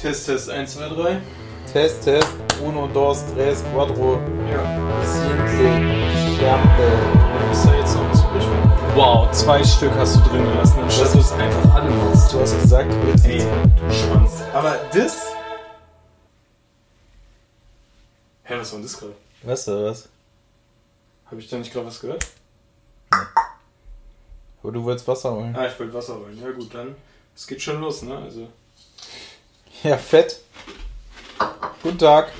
[0.00, 1.20] Test, Test, 1, 2, 3.
[1.72, 2.28] Test, Test,
[2.64, 4.18] uno, dos, tres, cuatro,
[4.50, 4.62] Ja.
[5.04, 6.88] cinco, Champe.
[7.52, 8.48] Ist da jetzt noch was übrig?
[8.96, 12.32] Wow, zwei Stück hast du drin gelassen, anstatt du es einfach alle machst.
[12.32, 14.42] Du hast gesagt, du willst Ey, du Schwanz.
[14.54, 15.26] Aber das.
[18.44, 19.14] Hä, was war denn das gerade?
[19.42, 20.08] Weißt du was?
[21.26, 22.26] Habe ich da nicht gerade was gehört?
[24.62, 25.54] Aber du wolltest Wasser holen.
[25.56, 26.38] Ah, ich wollte Wasser holen.
[26.42, 26.96] Ja, gut, dann.
[27.36, 28.16] Es geht schon los, ne?
[28.16, 28.48] Also.
[29.84, 30.40] Ja, fett.
[31.84, 32.32] Guten Tag.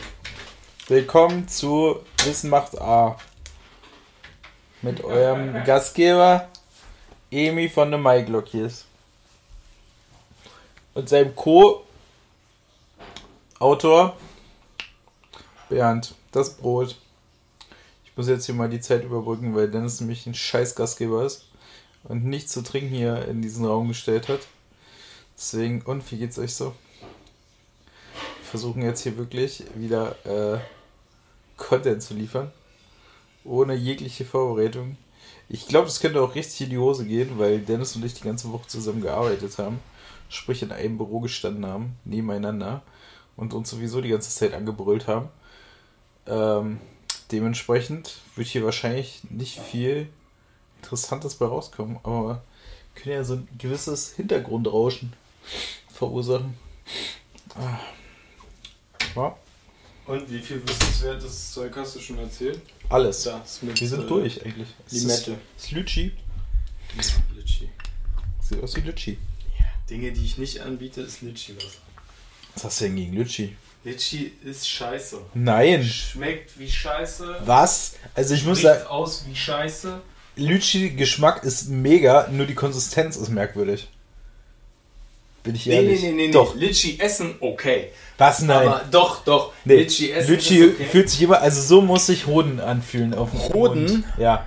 [0.89, 3.17] Willkommen zu Wissen macht A.
[4.83, 6.49] Mit eurem Gastgeber
[7.31, 8.87] Emi von der Maiglockies.
[10.95, 11.87] Und seinem Co-Autor
[15.69, 16.17] Bernd.
[16.33, 16.97] Das Brot.
[18.05, 21.45] Ich muss jetzt hier mal die Zeit überbrücken, weil Dennis nämlich ein scheiß Gastgeber ist
[22.03, 24.41] und nichts zu trinken hier in diesen Raum gestellt hat.
[25.37, 26.75] Deswegen, und wie geht's euch so?
[28.49, 30.59] Versuchen jetzt hier wirklich wieder äh,
[31.59, 32.51] Content zu liefern.
[33.45, 34.97] Ohne jegliche Vorbereitung.
[35.51, 38.25] Ich glaube, das könnte auch richtig in die Hose gehen, weil Dennis und ich die
[38.25, 39.81] ganze Woche zusammen gearbeitet haben.
[40.31, 42.83] Sprich, in einem Büro gestanden haben, nebeneinander.
[43.37, 45.29] Und uns sowieso die ganze Zeit angebrüllt haben.
[46.27, 46.81] Ähm,
[47.31, 50.09] dementsprechend wird hier wahrscheinlich nicht viel
[50.83, 51.99] Interessantes bei rauskommen.
[52.03, 52.43] Aber
[52.95, 55.13] wir können ja so ein gewisses Hintergrundrauschen
[55.93, 56.55] verursachen.
[57.55, 57.79] Ah.
[59.17, 59.37] Ja,
[60.07, 62.61] Und wie viel wissenswertes Zeug hast du schon erzählt?
[62.89, 63.25] alles.
[63.25, 63.79] Das mit.
[63.81, 64.69] Wir sind äh, durch eigentlich.
[64.91, 65.33] Limette.
[65.57, 66.13] Ist, ist Lütschi.
[66.97, 67.03] Ja,
[67.37, 67.69] Litschi.
[68.41, 69.19] Sieht aus wie Lütschi.
[69.91, 71.79] Dinge, die ich nicht anbiete, ist Litschi-Wasser.
[72.55, 73.57] Was hast du denn gegen Lütschi?
[73.85, 75.19] Litschi ist scheiße.
[75.35, 75.85] Nein.
[75.85, 77.37] Schmeckt wie scheiße.
[77.45, 77.95] Was?
[78.15, 80.01] Also ich muss sagen, aus wie scheiße.
[80.37, 83.89] Lütschi-Geschmack ist mega, nur die Konsistenz ist merkwürdig.
[85.49, 86.03] Bin ich Nee, ehrlich?
[86.03, 86.31] nee, nee, nee.
[86.31, 86.55] Doch.
[86.55, 86.67] nee.
[86.67, 87.89] Litschi essen, okay.
[88.19, 88.43] Was?
[88.43, 88.69] Nein.
[88.69, 89.55] Aber doch, doch.
[89.65, 89.77] nee.
[89.77, 90.85] Litschi essen Lütschi ist okay.
[90.91, 93.85] fühlt sich immer, also so muss sich Hoden anfühlen auf dem Hoden?
[93.87, 94.05] Mund.
[94.19, 94.45] Ja.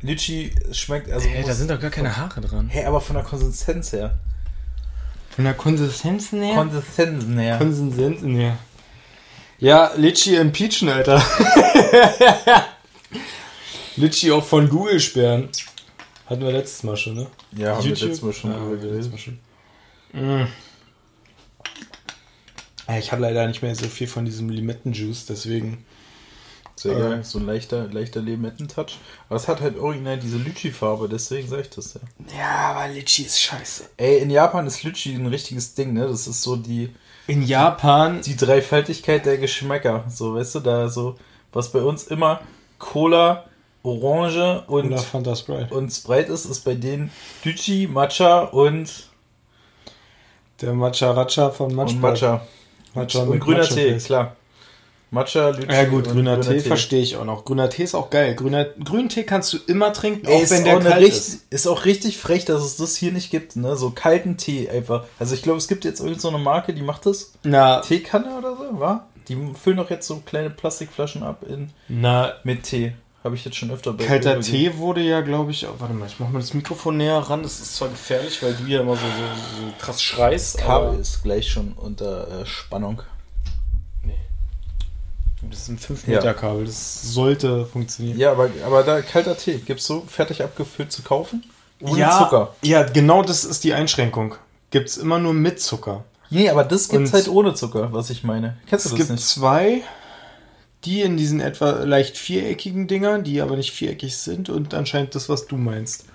[0.00, 2.70] Lütschi schmeckt, also Hey, da sind doch gar keine Haare dran.
[2.70, 4.14] Hä, aber von der Konsistenz her.
[5.34, 6.54] Von der Konsistenz her?
[6.54, 7.58] Konsistenz her.
[7.58, 8.58] Konsistenz her.
[9.58, 11.22] Ja, Litschi impeachen, Alter.
[13.96, 15.50] Litschi auch von Google sperren.
[16.26, 17.26] Hatten wir letztes Mal schon, ne?
[17.56, 18.08] ja, haben wir YouTube?
[18.08, 19.12] letztes Mal schon Ja, wir letztes.
[19.12, 19.38] Mal schon.
[20.16, 20.46] Mm.
[22.98, 25.84] Ich habe leider nicht mehr so viel von diesem Limettenjuice, deswegen.
[26.76, 27.00] Sehr Äh.
[27.00, 28.98] geil, so ein leichter, leichter Limetten-Touch.
[29.28, 32.00] Aber es hat halt original diese Lütschi-Farbe, deswegen sag ich das ja.
[32.38, 33.90] Ja, aber Litschi ist scheiße.
[33.96, 36.06] Ey, in Japan ist Lütschi ein richtiges Ding, ne?
[36.06, 36.94] Das ist so die,
[37.26, 38.20] In Japan.
[38.20, 40.04] die Dreifaltigkeit der Geschmäcker.
[40.08, 41.16] So, weißt du, da so,
[41.52, 42.40] was bei uns immer
[42.78, 43.46] Cola,
[43.82, 45.74] Orange und, Oder Fanta Sprite.
[45.74, 47.10] und Sprite ist, ist bei denen
[47.42, 49.08] Lütschi, Matcha und,
[50.60, 51.94] Der Matcha Racha von Matcha.
[51.94, 52.46] und Matcha.
[52.94, 54.06] Matcha und mit grüner Matcha Tee, Fest.
[54.06, 54.36] klar.
[55.12, 57.44] Matcha, Lütschi Ja gut, und grüner, Tee, verstehe ich auch noch.
[57.44, 58.34] Grüner Tee ist auch geil.
[58.34, 61.02] Grüner, grünen Tee kannst du immer trinken, Ey, auch ist, wenn auch der eine kalt
[61.04, 61.46] richtig, ist.
[61.50, 63.76] ist auch richtig frech, dass es das hier nicht gibt, ne?
[63.76, 65.04] So kalten Tee einfach.
[65.20, 67.32] Also ich glaube, es gibt jetzt irgendeine so eine Marke, die macht das.
[67.44, 69.06] Na, Teekanne oder so, wa?
[69.28, 72.92] Die füllen doch jetzt so kleine Plastikflaschen ab in, na mit Tee.
[73.26, 74.40] Habe ich jetzt schon öfter bei kalter.
[74.40, 77.42] Tee wurde ja, glaube ich, oh, warte mal, ich mach mal das Mikrofon näher ran.
[77.42, 80.54] Das ist zwar gefährlich, weil du ja immer so, so, so krass schreist.
[80.54, 83.02] Das Kabel ist gleich schon unter äh, Spannung.
[84.04, 84.14] Nee.
[85.50, 86.14] Das ist ein 5 Ja.
[86.14, 86.66] Meter Kabel.
[86.66, 88.16] Das sollte funktionieren.
[88.16, 89.58] Ja, aber, aber da kalter Tee.
[89.58, 91.42] Gibt's so fertig abgefüllt zu kaufen?
[91.80, 92.54] Ohne ja, Zucker.
[92.62, 94.36] Ja, genau das ist die Einschränkung.
[94.70, 96.04] Gibt's immer nur mit Zucker.
[96.30, 98.56] Nee, aber das gibt's Und- halt ohne Zucker, was ich meine.
[98.68, 99.26] Kennst du Es das gibt nicht?
[99.26, 99.82] zwei,
[100.86, 105.28] die in diesen etwa leicht viereckigen Dingern, die aber nicht viereckig sind und anscheinend das,
[105.28, 106.06] was du meinst.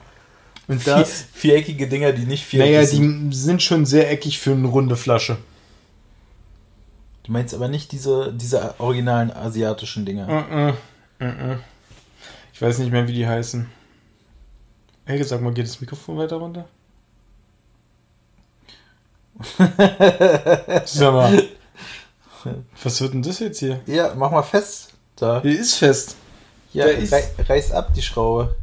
[0.67, 3.31] Und das, Vier, viereckige Dinger, die nicht viereckig naja, sind.
[3.31, 5.37] die sind schon sehr eckig für eine runde Flasche.
[7.23, 10.27] Du meinst aber nicht diese, diese originalen asiatischen Dinger.
[11.19, 11.27] Mhm.
[11.27, 11.59] Mhm.
[12.53, 13.67] Ich weiß nicht mehr, wie die heißen.
[15.05, 16.67] Hey, sag mal, geht das Mikrofon weiter runter?
[20.85, 21.43] Sag mal.
[22.83, 23.81] Was wird denn das jetzt hier?
[23.85, 24.89] Ja, mach mal fest.
[25.15, 25.41] Da.
[25.41, 26.15] Hier ist fest.
[26.73, 28.55] Ja, ist- rei reiß ab die Schraube.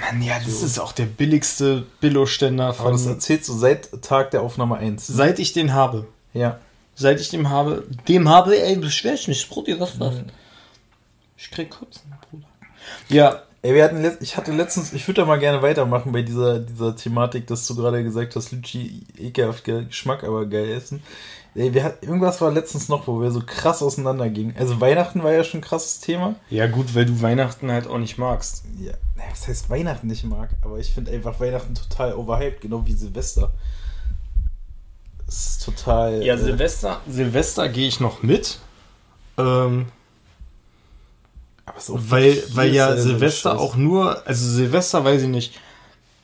[0.00, 2.92] Mann, ja, das ist auch der billigste Billo-Ständer Aber von.
[2.92, 5.06] das erzählst du seit Tag der Aufnahme 1.
[5.06, 6.06] Seit ich den habe.
[6.34, 6.58] Ja.
[6.94, 7.84] Seit ich den habe.
[8.08, 10.14] Dem habe, ey, beschwer ich mich, Brudi, was das?
[11.36, 12.46] Ich krieg Kotzen, Bruder.
[13.08, 16.58] Ja, Ey, wir hatten ich hatte letztens, ich würde da mal gerne weitermachen bei dieser,
[16.58, 21.00] dieser Thematik, dass du gerade gesagt hast, Lütschi ekelhaft ge- Geschmack, aber geil essen.
[21.54, 24.56] Ey, wir irgendwas war letztens noch, wo wir so krass auseinandergingen.
[24.56, 26.36] Also Weihnachten war ja schon ein krasses Thema.
[26.48, 28.64] Ja, gut, weil du Weihnachten halt auch nicht magst.
[28.78, 28.94] Ja,
[29.30, 33.52] was heißt Weihnachten nicht mag, aber ich finde einfach Weihnachten total overhyped, genau wie Silvester.
[35.26, 36.22] Das ist total.
[36.22, 38.58] Ja, äh, Silvester, Silvester gehe ich noch mit.
[39.36, 39.86] Ähm,
[41.66, 45.60] aber auch weil, weil ja Silvester auch nur, also Silvester weiß ich nicht,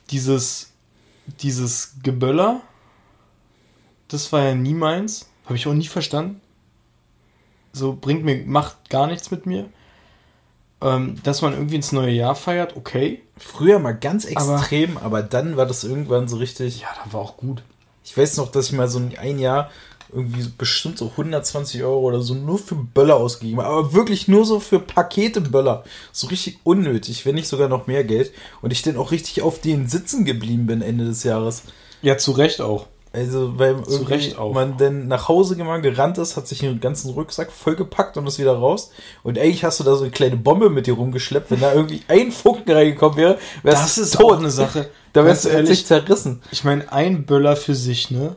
[0.09, 0.71] dieses,
[1.41, 2.61] dieses Geböller,
[4.09, 5.29] das war ja nie meins.
[5.45, 6.41] Habe ich auch nie verstanden.
[7.71, 9.69] So bringt mir, macht gar nichts mit mir.
[10.81, 13.21] Ähm, dass man irgendwie ins neue Jahr feiert, okay.
[13.37, 16.81] Früher mal ganz extrem, aber, dann war das irgendwann so richtig.
[16.81, 17.63] Ja, da war auch gut.
[18.03, 19.69] Ich weiß noch, dass ich mal so ein, Jahr
[20.11, 23.69] irgendwie bestimmt so 120 Euro oder so nur für Böller ausgegeben habe.
[23.69, 25.83] Aber wirklich nur so für Pakete Böller.
[26.11, 28.31] So richtig unnötig, wenn nicht sogar noch mehr Geld.
[28.61, 31.63] Und ich dann auch richtig auf den Sitzen geblieben bin Ende des Jahres.
[32.01, 32.87] Ja, zu Recht auch.
[33.11, 34.53] Also, weil irgendwie Recht auch.
[34.53, 38.37] man dann nach Hause mal gerannt ist, hat sich den ganzen Rucksack vollgepackt und ist
[38.37, 38.91] wieder raus.
[39.23, 41.49] Und eigentlich hast du da so eine kleine Bombe mit dir rumgeschleppt.
[41.49, 44.33] Wenn da irgendwie ein Funken reingekommen wäre, wärst Das du ist tot.
[44.33, 44.89] auch eine Sache.
[45.11, 46.43] Da wärst du ehrlich zerrissen.
[46.51, 48.35] Ich meine, ein Böller für sich, ne?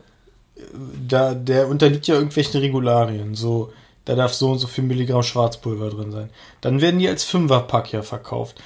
[1.07, 3.35] Da, der unterliegt ja irgendwelchen Regularien.
[3.35, 3.71] So,
[4.05, 6.31] da darf so und so viel Milligramm Schwarzpulver drin sein.
[6.61, 8.59] Dann werden die als Fünferpack ja verkauft.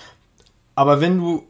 [0.74, 1.44] Aber wenn du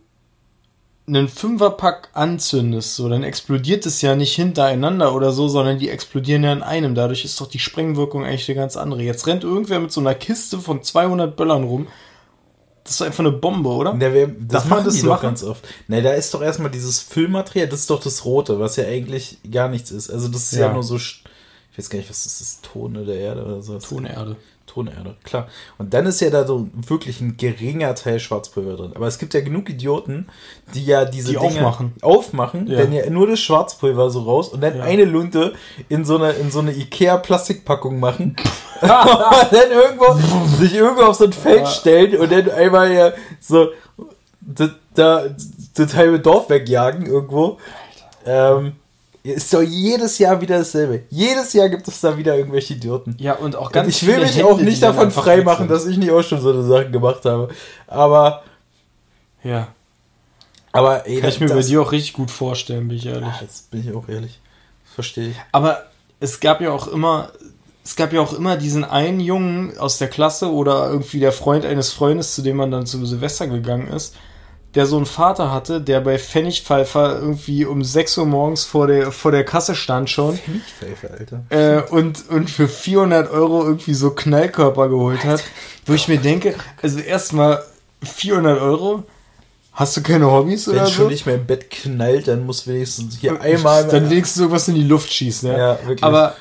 [1.08, 6.44] einen Fünferpack anzündest, so, dann explodiert es ja nicht hintereinander oder so, sondern die explodieren
[6.44, 6.96] ja in einem.
[6.96, 9.02] Dadurch ist doch die Sprengwirkung eigentlich eine ganz andere.
[9.04, 11.88] Jetzt rennt irgendwer mit so einer Kiste von 200 Böllern rum.
[12.84, 13.92] Das ist einfach eine Bombe, oder?
[14.00, 15.22] Ja, wer, das Darf machen das die doch machen?
[15.24, 15.66] ganz oft.
[15.88, 19.40] Ne, da ist doch erstmal dieses Füllmaterial, das ist doch das Rote, was ja eigentlich
[19.50, 20.10] gar nichts ist.
[20.10, 20.74] Also das ist ja, Ja.
[20.74, 21.24] nur so, ich
[21.78, 23.78] weiß gar nicht, was das ist, Tone der Erde oder so.
[23.80, 24.36] Tonerde.
[24.78, 25.48] Tonerde, klar.
[25.80, 28.92] Und dann ist ja da so wirklich ein geringer Teil Schwarzpulver drin.
[28.96, 30.28] Aber es gibt ja genug Idioten,
[30.76, 31.94] die ja diese Die Dinge aufmachen.
[32.04, 32.78] aufmachen, Ja.
[32.78, 34.84] dann ja nur das Schwarzpulver so raus und dann Ja.
[34.84, 35.54] eine Lunte
[35.90, 38.36] in so eine, in so eine Ikea-Plastikpackung machen.
[38.82, 40.14] und dann irgendwo,
[40.58, 41.66] sich irgendwo auf so ein Feld Ja.
[41.66, 43.70] stellen und dann einmal ja so
[44.42, 45.24] das, da,
[45.74, 47.58] das halbe Dorf wegjagen irgendwo.
[48.26, 48.74] Ähm,
[49.36, 51.04] ist doch jedes Jahr wieder dasselbe.
[51.10, 53.16] Jedes Jahr gibt es da wieder irgendwelche Idioten.
[53.20, 55.46] Ja, und auch Und ganz ich will mich Hände, auch nicht davon einfach frei weg
[55.46, 55.72] machen, sind.
[55.72, 57.50] dass ich nicht auch schon so eine Sachen gemacht habe.
[57.88, 58.44] Aber,
[59.44, 59.70] Ja.
[60.72, 63.22] aber ey, Kann ich mir das, bei dir auch richtig gut vorstellen, bin ich ehrlich.
[63.28, 64.40] Ja, jetzt bin ich auch ehrlich.
[64.94, 65.36] Verstehe ich.
[65.52, 65.84] Aber
[66.20, 67.32] es gab ja auch immer,
[67.84, 71.66] es gab ja auch immer diesen einen Jungen aus der Klasse oder irgendwie der Freund
[71.66, 74.16] eines Freundes, zu dem man dann zu Silvester gegangen ist,
[74.78, 79.12] der so einen Vater hatte, der bei Pfennigpfeifer irgendwie um 6 Uhr morgens vor der,
[79.12, 80.38] vor der Kasse stand schon
[80.80, 81.44] Pfeife, Alter.
[81.50, 85.44] äh, und, und für 400 Euro irgendwie so Knallkörper geholt hat,
[85.88, 87.64] wo ich mir denke, also erstmal
[88.04, 89.02] 400 Euro,
[89.74, 91.10] hast du keine Hobbys Wenn oder schon so?
[91.10, 93.88] nicht mehr im Bett knallt, dann muss wenigstens hier einmal.
[93.88, 95.52] Dann wenigstens irgendwas in die Luft schießen.
[95.52, 96.04] Ja, Ja, wirklich.
[96.04, 96.36] Aber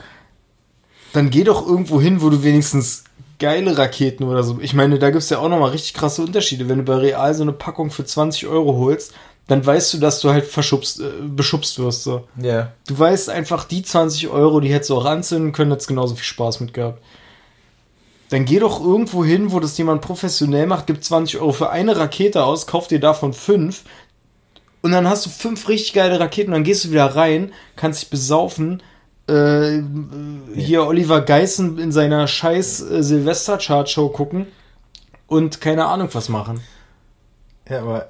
[1.14, 3.04] dann geh doch irgendwo hin, wo du wenigstens
[3.38, 4.58] geile Raketen oder so.
[4.60, 6.68] Ich meine, da gibt's ja auch nochmal richtig krasse Unterschiede.
[6.68, 9.12] Wenn du bei Real so eine Packung für 20 Euro holst,
[9.46, 12.02] dann weißt du, dass du halt verschubst, äh, beschubst wirst.
[12.02, 12.26] So.
[12.40, 12.72] ja.
[12.86, 16.24] Du weißt einfach, die 20 Euro, die hättest du auch anzünden können, hättest genauso viel
[16.24, 17.02] Spaß mit gehabt.
[18.30, 21.96] Dann geh doch irgendwo hin, wo das jemand professionell macht, gib 20 Euro für eine
[21.96, 23.84] Rakete aus, kauf dir davon fünf
[24.86, 28.02] und dann hast du fünf richtig geile Raketen und dann gehst du wieder rein, kannst
[28.02, 28.82] dich besaufen.
[29.28, 29.82] Äh,
[30.54, 34.46] hier Oliver Geissen in seiner scheiß äh, Silvester-Chart-Show gucken
[35.26, 36.60] und keine Ahnung was machen.
[37.68, 38.06] Ja, aber,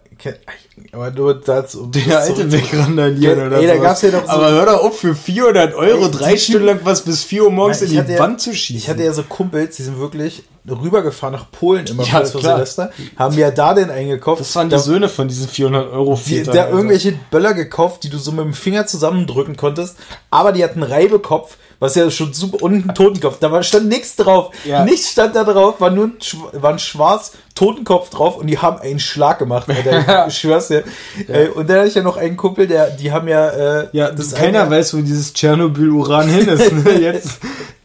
[0.93, 1.85] aber nur dazu.
[1.85, 4.83] um Der alte wegrandalieren Ja, oder ey, da gab's ja doch so- Aber hör doch
[4.85, 7.93] auf, für 400 Euro Ey, drei Stunden lang was bis 4 Uhr morgens Nein, in
[7.95, 8.77] die hatte ja- Wand zu schießen.
[8.77, 12.41] Ich hatte ja so Kumpels, die sind wirklich rübergefahren nach Polen immer Ja, kurz vor.
[12.43, 14.41] Silvester, haben ja da den eingekauft.
[14.41, 18.11] das waren die da, Söhne von diesen 400 Euro die, da irgendwelche Böller gekauft, die
[18.11, 19.97] du so mit dem Finger zusammendrücken konntest,
[20.29, 23.39] aber die hatten Reibekopf, was ja schon super, und einen Totenkopf.
[23.39, 24.51] Da war, stand nichts drauf.
[24.65, 24.85] Ja.
[24.85, 26.15] Nichts stand da drauf, war nur ein,
[26.53, 29.69] war ein schwarz Totenkopf drauf und die haben einen Schlag gemacht.
[29.69, 30.27] Alter.
[30.29, 30.85] Ich schwör's dir.
[31.29, 34.11] Äh, Und dann hatte ich ja noch einen Kumpel, der, die haben ja, äh, Ja,
[34.11, 36.73] das keiner eine- weiß, wo dieses Tschernobyl-Uran hin ist.
[36.73, 36.93] Ne?
[37.01, 37.39] Jetzt,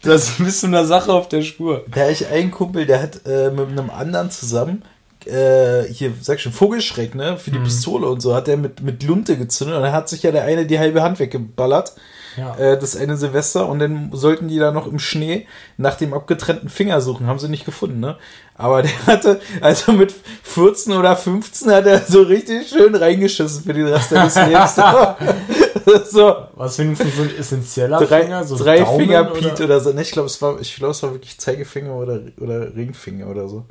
[0.04, 1.84] das bist du einer Sache auf der Spur.
[1.94, 4.84] Da hatte ich einen Kumpel, der hat äh, mit einem anderen zusammen,
[5.26, 7.64] äh, hier, sag ich schon, Vogelschreck, ne, für die Mhm.
[7.66, 10.44] Pistole und so, hat der mit, mit Lunte gezündet und dann hat sich ja der
[10.46, 11.94] eine die halbe Hand weggeballert.
[12.38, 12.56] Ja.
[12.58, 15.48] Äh, das eine Silvester und dann sollten die da noch im Schnee
[15.78, 18.18] nach dem abgetrennten Finger suchen, haben sie nicht gefunden, ne?
[18.56, 23.74] Aber der hatte, also mit 14 oder 15 hat er so richtig schön reingeschissen für
[23.74, 24.76] den Rest seines Lebens.
[26.12, 28.44] so, Was wenigstens so ein essentieller drei, Finger?
[28.44, 29.92] So drei Daumen Finger oder- Pete oder so.
[29.94, 33.48] Ne, ich glaube, es war, ich glaube, es war wirklich Zeigefinger oder, oder Ringfinger oder
[33.50, 33.66] so.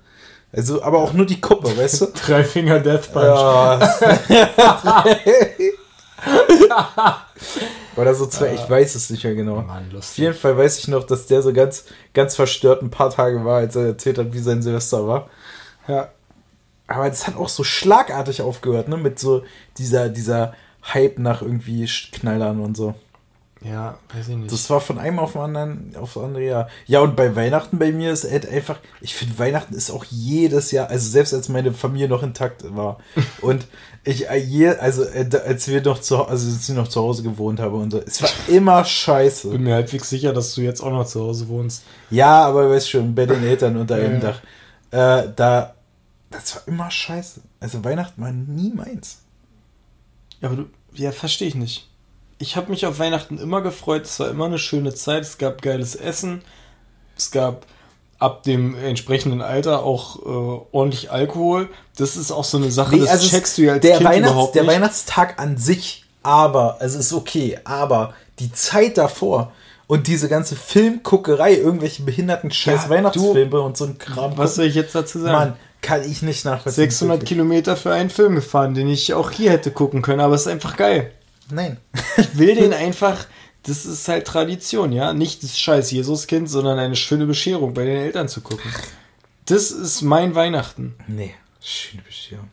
[0.53, 2.07] Also, aber auch nur die Kuppe, weißt du?
[2.27, 3.25] Drei Finger Death Punch.
[3.25, 3.79] Ja.
[8.01, 9.63] Oder so zwei, ich weiß es nicht mehr genau.
[9.63, 10.19] Mann, Auf lustig.
[10.19, 13.59] jeden Fall weiß ich noch, dass der so ganz, ganz verstört ein paar Tage war,
[13.59, 15.29] als er erzählt hat, wie sein Silvester war.
[15.87, 16.11] Ja.
[16.87, 18.97] Aber das hat auch so schlagartig aufgehört, ne?
[18.97, 19.45] Mit so
[19.79, 20.55] dieser, dieser
[20.93, 22.95] Hype nach irgendwie Knallern und so.
[23.63, 24.53] Ja, weiß ich nicht.
[24.53, 26.69] Das war von einem auf den anderen, aufs andere Jahr.
[26.87, 30.71] Ja, und bei Weihnachten bei mir ist halt einfach, ich finde Weihnachten ist auch jedes
[30.71, 32.99] Jahr, also selbst als meine Familie noch intakt war
[33.43, 33.67] und
[34.03, 37.23] ich, äh, je, also äh, als wir noch zu, also als ich noch zu Hause
[37.23, 39.51] gewohnt habe und so, es war immer scheiße.
[39.51, 41.83] bin mir halbwegs sicher, dass du jetzt auch noch zu Hause wohnst.
[42.11, 44.33] Ja, aber du weißt schon, bei den Eltern unter einem Ja.
[44.33, 44.41] Dach.
[45.27, 45.75] Äh, da,
[46.31, 47.43] das war immer scheiße.
[47.61, 49.19] Also Weihnachten war nie meins.
[50.41, 51.90] Ja, aber du, ja, verstehe ich nicht.
[52.43, 54.07] Ich habe mich auf Weihnachten immer gefreut.
[54.07, 55.23] Es war immer eine schöne Zeit.
[55.23, 56.41] Es gab geiles Essen.
[57.17, 57.67] Es gab
[58.19, 61.69] ab dem entsprechenden Alter auch äh, ordentlich Alkohol.
[61.97, 64.09] Das ist auch so eine Sache, das also es- checkst du ja als der Kind
[64.09, 64.73] Weihnachts-, überhaupt Der nicht.
[64.73, 69.53] Weihnachtstag an sich, aber, also ist okay, aber die Zeit davor
[69.87, 74.37] und diese ganze Filmguckerei, irgendwelche behinderten scheiß Ja, Weihnachtsfilme und so ein Kram.
[74.39, 75.33] Was soll ich jetzt dazu sagen?
[75.33, 76.85] Mann, kann ich nicht nachvollziehen.
[76.85, 77.29] 600 wirklich.
[77.29, 80.47] Kilometer für einen Film gefahren, den ich auch hier hätte gucken können, aber es ist
[80.49, 81.11] einfach geil.
[81.51, 81.79] Nein.
[82.17, 83.27] Ich will den einfach,
[83.63, 85.13] das ist halt Tradition, ja.
[85.13, 88.71] Nicht das scheiß Jesuskind, sondern eine schöne Bescherung bei den Eltern zu gucken.
[89.47, 90.95] Das ist mein Weihnachten.
[91.09, 92.49] Nee, schöne Bescherung.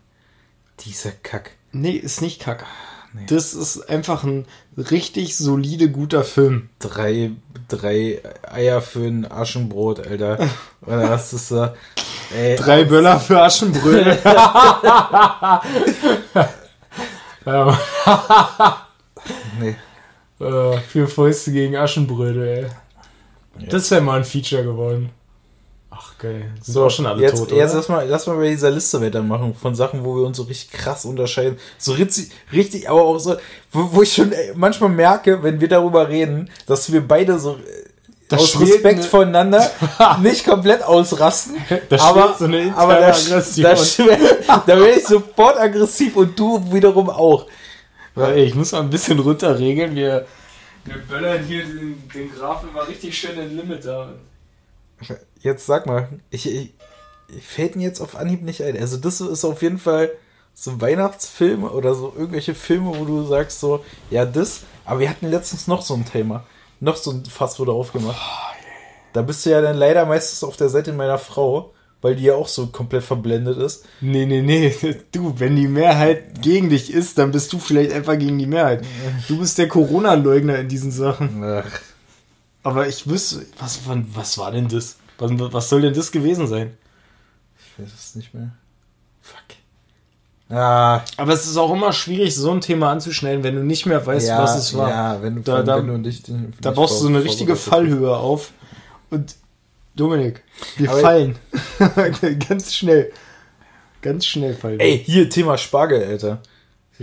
[0.81, 1.51] Dieser Kack.
[1.71, 2.65] Nee, ist nicht kacke.
[3.13, 3.25] Nee.
[3.27, 4.45] Das ist einfach ein
[4.77, 6.69] richtig solide, guter Film.
[6.79, 7.31] Drei,
[7.67, 10.49] drei Eier für ein Aschenbrot, Alter.
[10.85, 11.75] Oder was ist da?
[12.35, 14.19] Ey, Drei Böller für Aschenbrödel.
[17.45, 18.86] ja,
[19.59, 19.75] Nee.
[20.45, 22.61] äh, vier Fäuste gegen Aschenbrödel, ey.
[23.59, 23.67] Ja.
[23.69, 25.09] Das wäre mal ein Feature geworden.
[25.89, 26.51] Ach, geil.
[26.61, 29.01] Sind So, auch schon alle jetzt, tot, jetzt lass mal, lass mal bei dieser Liste
[29.01, 31.57] weitermachen von Sachen, wo wir uns so richtig krass unterscheiden.
[31.79, 33.35] So richtig, richtig aber auch so,
[33.71, 37.53] wo, wo ich schon ey, manchmal merke, wenn wir darüber reden, dass wir beide so
[37.55, 37.57] äh,
[38.29, 39.71] Da aus Respekt eine- voneinander
[40.21, 41.55] nicht komplett ausrasten.
[41.89, 43.63] Da aber, so eine interne aber da, Aggression.
[44.45, 47.47] da, da werde ich sofort aggressiv und du wiederum auch.
[48.35, 49.95] Ich muss mal ein bisschen runterregeln.
[49.95, 50.25] Wir,
[50.85, 54.13] wir böllern hier den, den Grafen mal richtig schön in Limit da.
[55.39, 56.73] Jetzt sag mal, ich, ich,
[57.35, 58.77] ich fällt mir jetzt auf Anhieb nicht ein.
[58.77, 60.11] Also das ist auf jeden Fall
[60.53, 65.27] so Weihnachtsfilme oder so irgendwelche Filme, wo du sagst so, ja das, aber wir hatten
[65.27, 66.45] letztens noch so ein Thema.
[66.79, 68.17] Noch so ein Fass wurde aufgemacht.
[69.13, 72.35] Da bist du ja dann leider meistens auf der Seite meiner Frau, weil die ja
[72.35, 73.85] auch so komplett verblendet ist.
[74.01, 74.73] Nee, nee, nee.
[75.11, 78.85] Du, wenn die Mehrheit gegen dich ist, dann bist du vielleicht einfach gegen die Mehrheit.
[79.27, 81.43] Du bist der Corona-Leugner in diesen Sachen.
[81.43, 81.65] Ach,
[82.63, 83.79] Aber ich wüsste, was,
[84.13, 84.97] was war denn das?
[85.17, 86.77] Was, was soll denn das gewesen sein?
[87.59, 88.49] ich weiß es nicht mehr.
[89.21, 90.55] Fuck.
[90.55, 94.05] Ah, Aber es ist auch immer schwierig, so ein Thema anzuschneiden, wenn du nicht mehr
[94.05, 94.89] weißt, ja, was es war.
[94.89, 97.55] Ja, wenn du, Da- da- wenn du den- Da baust du so eine richtige.
[97.55, 98.51] Fallhöhe auf.
[99.09, 99.35] Und
[99.97, 100.43] Dominik,
[100.77, 101.37] wir Aber- fallen.
[102.47, 103.11] Ganz schnell.
[104.01, 104.79] Ganz schnell fallen.
[104.79, 106.41] Ey, hier Thema Spargel, Alter.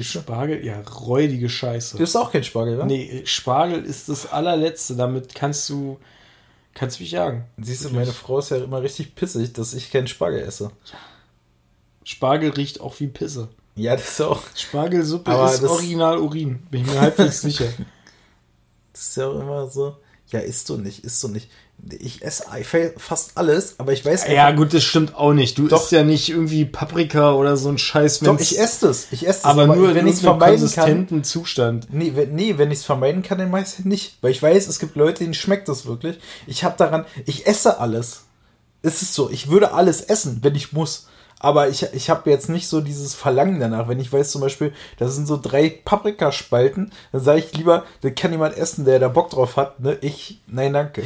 [0.01, 0.65] Spargel?
[0.65, 1.93] Ja, räudige Scheiße.
[1.93, 2.85] Du bist auch kein Spargel, wa?
[2.87, 4.97] Nee, Spargel ist das allerletzte.
[4.97, 5.99] Damit kannst du,
[6.75, 7.45] kannst du mich jagen.
[7.59, 10.71] Siehst du, meine Frau ist ja immer richtig pissig, dass ich keinen Spargel esse.
[12.05, 13.49] Spargel riecht auch wie Pisse.
[13.77, 14.43] Ja, das ist auch.
[14.57, 16.61] Spargelsuppe Aber ist das- original Urin.
[16.71, 17.67] Bin ich mir halbwegs sicher.
[18.93, 19.97] Das ist ja auch immer so.
[20.35, 21.49] Ja, isst du nicht, isst du nicht.
[22.00, 22.43] Ich esse
[22.97, 25.57] fast alles, aber ich weiß Ja, gut, das stimmt auch nicht.
[25.59, 25.81] Du Doch.
[25.81, 29.07] isst ja nicht irgendwie Paprika oder so ein Scheiß, Doch, ich esse das.
[29.12, 29.45] Ich esse das.
[29.45, 31.23] aber nur wenn ich es vermeiden kann.
[31.23, 31.87] Zustand.
[31.93, 34.19] Nee, wenn, nee, wenn ich es vermeiden kann, dann meistens nicht.
[34.23, 36.19] Weil ich weiß, es gibt Leute, denen schmeckt das wirklich.
[36.49, 38.25] Ich habe daran, ich esse alles.
[38.83, 41.07] Es ist so, ich würde alles essen, wenn ich muss.
[41.38, 43.88] Aber ich, ich habe jetzt nicht so dieses Verlangen danach.
[43.88, 48.11] Wenn ich weiß zum Beispiel, da sind so drei Paprikaspalten, dann sage ich lieber, da
[48.11, 49.81] kann jemand essen, der da Bock drauf hat.
[49.81, 49.99] Ne?
[50.00, 51.03] Ich, nein, danke.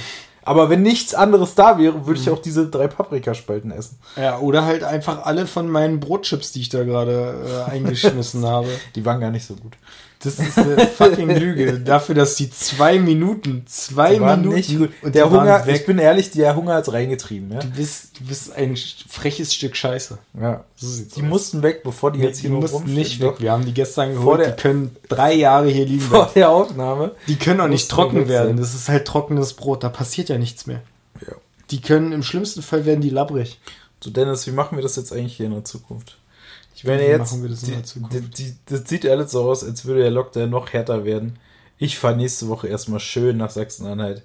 [0.49, 3.99] Aber wenn nichts anderes da wäre, würde ich auch diese drei Paprikaspalten essen.
[4.17, 8.69] Ja, oder halt einfach alle von meinen Brotchips, die ich da gerade äh, eingeschmissen habe.
[8.95, 9.75] Die waren gar nicht so gut.
[10.21, 11.79] Das ist eine fucking Lüge.
[11.85, 14.91] Dafür, dass die zwei Minuten, zwei Die Minuten nicht gut.
[15.03, 17.53] und Der die Hunger, ich bin ehrlich, der Hunger hat's reingetrieben.
[17.53, 17.61] Ja?
[17.61, 20.19] Du bist, du bist ein freches Stück Scheiße.
[20.41, 20.65] Ja.
[20.75, 21.29] So sieht's Die aus.
[21.29, 22.99] mussten weg, bevor die Nee, jetzt die hier noch mussten rumstehen.
[22.99, 23.35] nicht weg.
[23.39, 24.41] Wir haben die gestern Vor geholt.
[24.41, 27.13] der- die können drei Jahre hier liegen Vor der Aufnahme.
[27.29, 28.57] Die können auch nicht trocken werden.
[28.57, 29.85] Das ist halt trockenes Brot.
[29.85, 30.81] Da passiert ja nichts mehr.
[31.21, 31.35] Ja.
[31.71, 33.61] Die können, im schlimmsten Fall werden die labbrig.
[34.01, 36.17] So, Dennis, wie machen wir das jetzt eigentlich hier in der Zukunft?
[36.79, 38.21] Ich meine jetzt, das die?
[38.21, 41.37] Die, das sieht alles so aus, als würde der Lockdown noch härter werden.
[41.77, 44.23] Ich fahre nächste Woche erstmal schön nach Sachsen-Anhalt.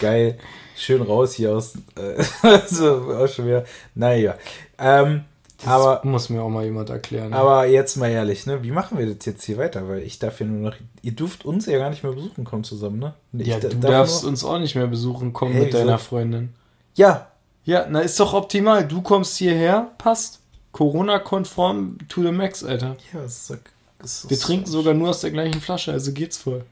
[0.00, 0.38] Geil.
[0.76, 1.74] schön raus hier aus.
[1.96, 2.22] Äh,
[2.68, 3.64] so, auch schon wieder.
[3.96, 4.36] Naja.
[4.78, 5.24] Ähm,
[5.58, 7.32] Das aber, muss mir auch mal jemand erklären.
[7.32, 8.62] aber jetzt mal ehrlich, ne?
[8.62, 9.88] Wie machen wir das jetzt hier weiter?
[9.88, 10.76] Weil ich darf ja nur noch.
[11.02, 13.14] Ihr dürft uns ja gar nicht mehr besuchen kommen zusammen, ne?
[13.32, 15.74] Ich ja, da- du darf darfst nur- uns auch nicht mehr besuchen kommen Hey, mit
[15.74, 16.04] deiner wieso?
[16.04, 16.50] Freundin.
[16.94, 17.28] Ja,
[17.64, 18.86] Ja, na ist doch optimal.
[18.86, 20.38] Du kommst hierher, passt.
[20.76, 22.98] Corona-konform to the max, Alter.
[23.10, 23.60] ja, das ist,
[23.98, 26.66] das ist Wir trinken sogar nur aus der gleichen Flasche, also geht's voll.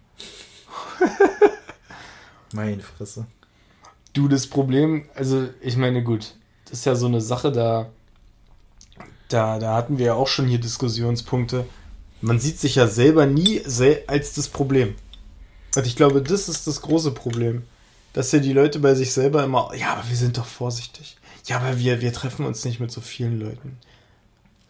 [2.52, 3.24] Meine Fresse.
[4.12, 6.34] Du, das Problem, also ich meine, gut,
[6.66, 7.88] das ist ja so eine Sache, da,
[9.28, 11.64] da, da hatten wir ja auch schon hier Diskussionspunkte.
[12.20, 13.62] Man sieht sich ja selber nie
[14.06, 14.96] als das Problem.
[15.74, 17.62] Und ich glaube, das ist das große Problem.
[18.12, 21.16] Dass ja die Leute bei sich selber immer, ja, aber wir sind doch vorsichtig.
[21.46, 23.78] Ja, aber wir, wir treffen uns nicht mit so vielen Leuten.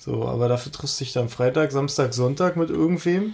[0.05, 3.33] So, aber dafür triffst du dich dann Freitag, Samstag, Sonntag mit irgendwem.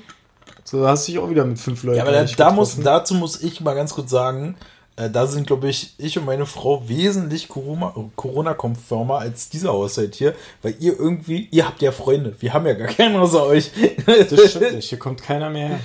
[0.62, 1.97] So, da hast du dich auch wieder mit fünf Leuten.
[1.99, 4.55] Ja, aber da, da muss, dazu muss ich mal ganz kurz sagen,
[4.95, 10.15] äh, da sind, glaube ich, ich und meine Frau wesentlich Corona- Corona-konformer als dieser Haushalt
[10.15, 13.73] hier, weil ihr irgendwie, ihr habt ja Freunde, wir haben ja gar keinen außer euch.
[14.07, 14.91] Das stimmt nicht.
[14.91, 15.81] Hier kommt keiner mehr her.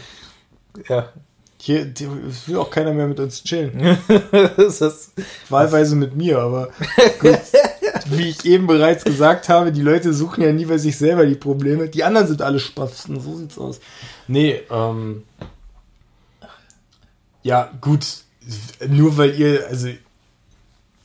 [0.88, 1.10] ja,
[1.58, 2.08] Hier die,
[2.46, 3.98] will auch keiner mehr mit uns chillen.
[4.58, 5.14] das ist,
[5.50, 6.70] Wahlweise mit mir, aber
[7.20, 7.40] gut.
[8.06, 11.36] Wie ich eben bereits gesagt habe, die Leute suchen ja nie bei sich selber die
[11.36, 11.90] Probleme.
[11.90, 13.80] Die anderen sind alle Spasten, so sieht's aus.
[14.28, 15.24] Nee, ähm.
[17.42, 18.06] Ja, gut.
[18.88, 19.90] Nur weil ihr, also,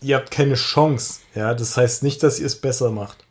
[0.03, 1.21] ihr habt keine Chance.
[1.35, 3.25] Ja, das heißt nicht, dass ihr es besser macht.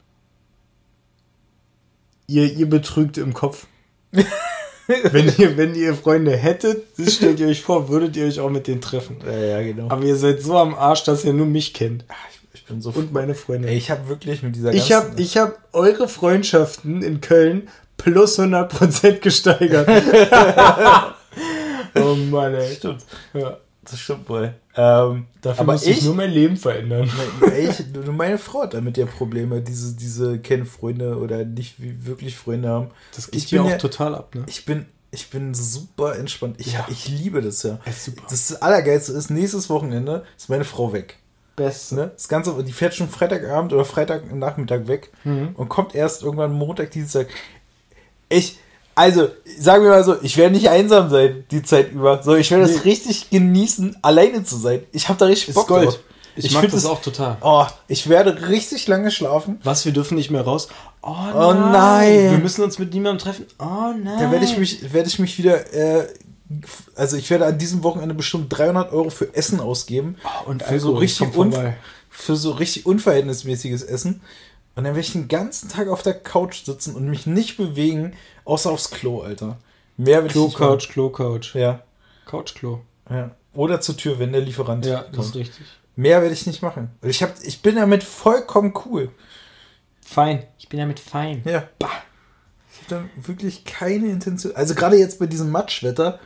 [2.28, 3.68] Ihr, ihr betrügt im Kopf.
[4.88, 8.50] wenn, ihr, wenn ihr Freunde hättet, das stellt ihr euch vor, würdet ihr euch auch
[8.50, 9.18] mit denen treffen.
[9.26, 9.90] ja, ja, genau.
[9.90, 12.06] Aber ihr seid so am Arsch, dass ihr nur mich kennt.
[12.32, 13.68] ich bin so Und meine Freunde.
[13.70, 18.40] Ey, ich habe wirklich mit dieser Ich habe ich hab eure Freundschaften in Köln plus
[18.40, 19.88] 100% gesteigert.
[21.96, 22.76] oh Mann, ey.
[22.76, 23.58] Stimmt, Ja.
[23.84, 24.54] das stimmt wohl.
[24.76, 27.10] Ähm, Dafür aber muss ich ich, nur mein Leben verändern.
[27.58, 32.36] ich, nur meine Frau hat damit ja Probleme, diese, diese kennen Freunde oder nicht wirklich
[32.38, 32.88] Freunde haben.
[33.16, 34.44] Das Ich geht bin auch ja- total ab, ne?
[34.48, 36.56] Ich bin, ich bin super entspannt.
[36.60, 36.86] Ich, Ja.
[36.90, 37.80] ich liebe das ja.
[37.86, 38.24] Ja, super.
[38.30, 41.18] Das Allergeilste ist, nächstes Wochenende ist meine Frau weg.
[41.60, 41.96] Beste.
[41.96, 42.12] Ne?
[42.16, 45.50] Das Ganze, die fährt schon Freitagabend oder Freitagnachmittag weg Mhm.
[45.56, 47.28] und kommt erst irgendwann Montag, Dienstag.
[48.30, 48.58] Ich,
[48.96, 52.22] also, sagen wir mal so, ich werde nicht einsam sein die Zeit über.
[52.24, 52.90] So, ich werde es Nee.
[52.92, 54.82] richtig genießen, alleine zu sein.
[54.92, 55.86] Ich habe da richtig Ist Bock Gold.
[55.88, 56.00] drauf.
[56.36, 57.38] Ich, mag find das auch total.
[57.42, 59.60] Oh, ich werde richtig lange schlafen.
[59.64, 60.70] Was, wir dürfen nicht mehr raus?
[61.02, 61.34] Oh nein.
[61.36, 62.32] Oh nein.
[62.32, 63.46] Wir müssen uns mit niemandem treffen.
[63.60, 64.18] Oh nein.
[64.20, 66.08] Da werde ich mich, werde ich mich wieder, äh,
[66.96, 70.16] also ich werde an diesem Wochenende bestimmt 300 Euro für Essen ausgeben.
[70.24, 71.74] Oh, und für so Alkohol richtig kommt un
[72.10, 74.22] für so richtig unverhältnismäßiges Essen.
[74.76, 78.14] Und dann werde ich den ganzen Tag auf der Couch sitzen und mich nicht bewegen,
[78.46, 79.58] außer aufs Klo, Alter.
[79.98, 81.56] Mehr will ich nicht Klo-Couch.
[81.56, 81.62] machen.
[81.62, 81.84] Ja,
[82.26, 82.80] Couch-Klo.
[83.10, 83.32] ja.
[83.54, 85.36] Oder zur Tür, wenn der Lieferant Ja, das ist kommt.
[85.36, 85.66] richtig.
[85.96, 86.92] Mehr werde ich nicht machen.
[87.02, 89.12] Ich, hab, ich bin damit vollkommen cool.
[90.06, 90.44] Fein.
[90.58, 91.42] Ich bin damit fein.
[91.46, 91.68] Ja.
[91.78, 91.90] Bah.
[92.72, 94.56] Ich habe da wirklich keine Intention.
[94.56, 96.20] Also gerade jetzt bei diesem Matschwetter.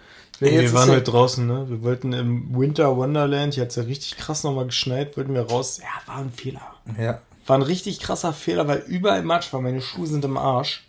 [0.51, 1.65] Jetzt wir waren heute draußen, ne?
[1.69, 5.41] Wir wollten im Winter Wonderland, hier hat es ja richtig krass nochmal geschneit, wollten wir
[5.49, 5.79] raus.
[5.82, 6.62] Ja, war ein Fehler.
[6.99, 7.19] Ja.
[7.45, 9.62] War ein richtig krasser Fehler, weil überall Matsch war.
[9.62, 10.86] Meine Schuhe sind im Arsch.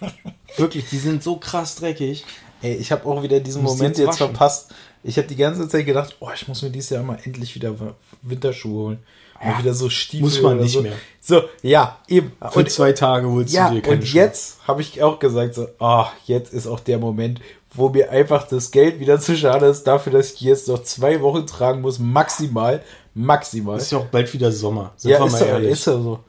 [0.56, 2.24] Wirklich, die sind so krass dreckig.
[2.62, 4.74] Ey, ich habe auch wieder diesen Moment jetzt jetzt verpasst.
[5.04, 7.74] Ich habe die ganze Zeit gedacht, oh, ich muss mir dieses Jahr mal endlich wieder
[8.22, 8.98] Winterschuhe holen.
[9.40, 10.24] Mal Ja, wieder so Stiefel.
[10.24, 10.82] muss man nicht so.
[10.82, 10.94] mehr.
[11.20, 12.32] So, ja, eben.
[12.50, 14.20] Für zwei Tage holst ja, du dir keine und Schuhe.
[14.22, 17.40] jetzt habe ich auch gesagt, so, oh, jetzt ist auch der Moment,
[17.78, 21.20] wo mir einfach das Geld wieder zu schade ist, dafür, dass ich jetzt noch zwei
[21.22, 22.82] Wochen tragen muss, maximal,
[23.14, 23.78] maximal.
[23.78, 24.92] Ist ja auch bald wieder Sommer.
[24.96, 26.20] Sind ja, wir ist mal ist ja so.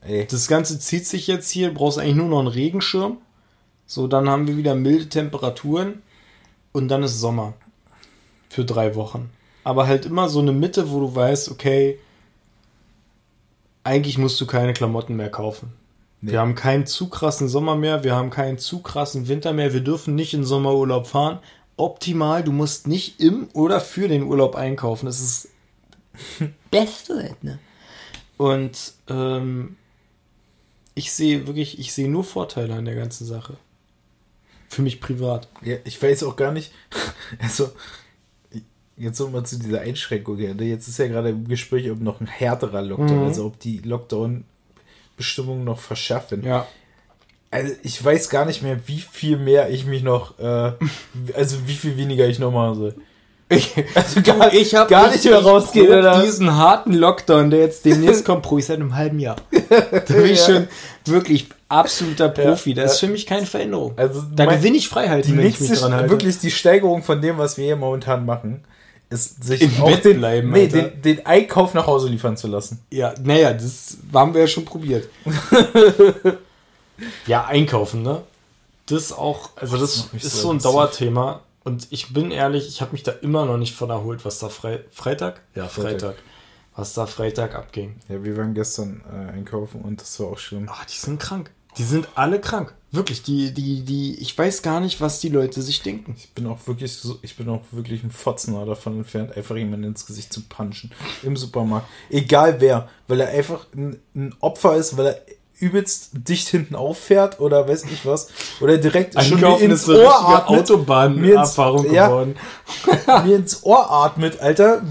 [0.00, 3.18] Ey, Das Ganze zieht sich jetzt hier, brauchst eigentlich nur noch einen Regenschirm.
[3.86, 6.02] So, dann haben wir wieder milde Temperaturen
[6.72, 7.54] und dann ist Sommer.
[8.48, 9.30] Für drei Wochen.
[9.64, 11.98] Aber halt immer so eine Mitte, wo du weißt, okay,
[13.82, 15.72] eigentlich musst du keine Klamotten mehr kaufen.
[16.24, 16.32] Nee.
[16.32, 19.80] Wir haben keinen zu krassen Sommer mehr, wir haben keinen zu krassen Winter mehr, wir
[19.82, 21.38] dürfen nicht in Sommerurlaub fahren.
[21.76, 25.06] Optimal, du musst nicht im oder für den Urlaub einkaufen.
[25.06, 25.48] Das ist
[26.70, 27.58] Beste, halt, ne?
[28.36, 29.76] Und ähm,
[30.94, 33.56] ich sehe wirklich, ich sehe nur Vorteile an der ganzen Sache.
[34.68, 35.48] Für mich privat.
[35.62, 36.72] ja, ich weiß auch gar nicht,
[37.38, 37.70] also,
[38.96, 40.36] jetzt nochmal zu dieser Einschränkung.
[40.36, 40.64] Ne?
[40.64, 43.24] Jetzt ist ja gerade im Gespräch, ob noch ein härterer Lockdown, Mhm.
[43.24, 43.78] also ob die
[45.16, 46.44] Lockdown-Bestimmungen noch verschärft werden.
[46.46, 46.66] Ja.
[47.50, 50.72] Also ich weiß gar nicht mehr, wie viel mehr ich mich noch, äh,
[51.34, 52.94] also wie viel weniger ich noch machen soll.
[53.94, 56.22] Also gar, hab gar nicht mehr rausgehen, oder?
[56.22, 59.36] diesen harten Lockdown, der jetzt demnächst kommt, probe ich seit einem halben Jahr.
[59.68, 60.54] Da bin ich Ja.
[60.56, 60.68] schon
[61.04, 62.70] wirklich absoluter Profi.
[62.72, 63.92] Ja, das ist für mich keine Veränderung.
[63.96, 66.10] Also da gewinne ich Freiheit, die wenn ich mich nächste, dran halte.
[66.10, 68.64] wirklich die Steigerung von dem, was wir hier momentan machen,
[69.14, 72.48] ist sich Im auch Bett den, bleiben, nee, den, den Einkauf nach Hause liefern zu
[72.48, 72.80] lassen.
[72.90, 75.08] Ja, naja, das haben wir ja schon probiert.
[77.26, 78.22] ja, einkaufen, ne?
[78.86, 80.58] Das auch, also das mich ist so so ein.
[80.58, 81.40] Dauerthema.
[81.62, 84.50] Und ich bin ehrlich, ich habe mich da immer noch nicht von erholt, was da
[84.50, 85.40] Fre Freitag?
[85.54, 85.90] Ja, Freitag.
[85.90, 86.16] Freitag.
[86.76, 87.96] Was da Freitag abging.
[88.08, 90.68] Ja, wir waren gestern äh, einkaufen und das war auch schlimm.
[90.68, 91.50] Ah, die sind krank.
[91.78, 92.74] Die sind alle krank.
[92.92, 96.14] Wirklich, die, die, die, ich weiß gar nicht, was die Leute sich denken.
[96.16, 99.88] Ich bin auch wirklich so, ich bin auch wirklich ein Fotzener davon entfernt, einfach jemanden
[99.88, 100.92] ins Gesicht zu punchen.
[101.24, 101.88] Im Supermarkt.
[102.10, 105.20] Egal wer, weil er einfach ein, ein Opfer ist, weil er
[105.58, 108.28] übelst dicht hinten auffährt oder weiß ich was.
[108.60, 110.60] Oder direkt schon mir Einkaufen ins Ohr atmet.
[110.60, 112.06] Autobahn-Erfahrung Mir ins- ja.
[112.08, 112.36] geworden.
[113.26, 114.82] mir ins Ohr atmet, Alter.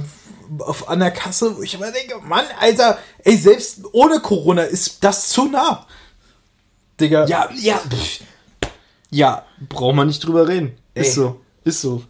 [0.60, 5.04] Auf, an der Kasse, wo ich immer denke, Mann, Alter, ey, selbst ohne Corona ist
[5.04, 5.88] das zu nah.
[7.00, 7.26] Digga.
[7.26, 7.78] Ja, ja.
[7.78, 8.22] pff.
[9.10, 10.76] Ja, braucht man nicht drüber reden.
[10.96, 11.04] Ey.
[11.04, 11.40] Ist so.
[11.64, 12.04] Ist so.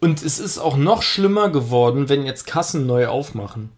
[0.00, 3.72] Und es ist auch noch schlimmer geworden, wenn jetzt Kassen neu aufmachen.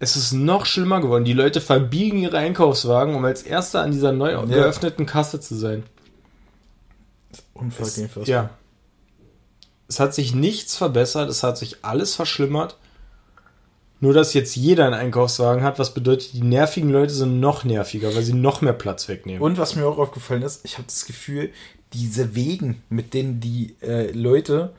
[0.00, 1.24] Es ist noch schlimmer geworden.
[1.24, 5.84] Die Leute verbiegen ihre Einkaufswagen, um als Erster an dieser neu geöffneten Kasse zu sein.
[7.70, 7.98] Fast.
[8.26, 8.50] Ja.
[9.88, 12.76] Es hat sich nichts verbessert, es hat sich alles verschlimmert.
[14.00, 18.14] Nur, dass jetzt jeder einen Einkaufswagen hat, was bedeutet, die nervigen Leute sind noch nerviger,
[18.14, 19.42] weil sie noch mehr Platz wegnehmen.
[19.42, 21.50] Und was mir auch aufgefallen ist, ich habe das Gefühl,
[21.92, 24.72] diese Wegen, mit denen die äh, Leute,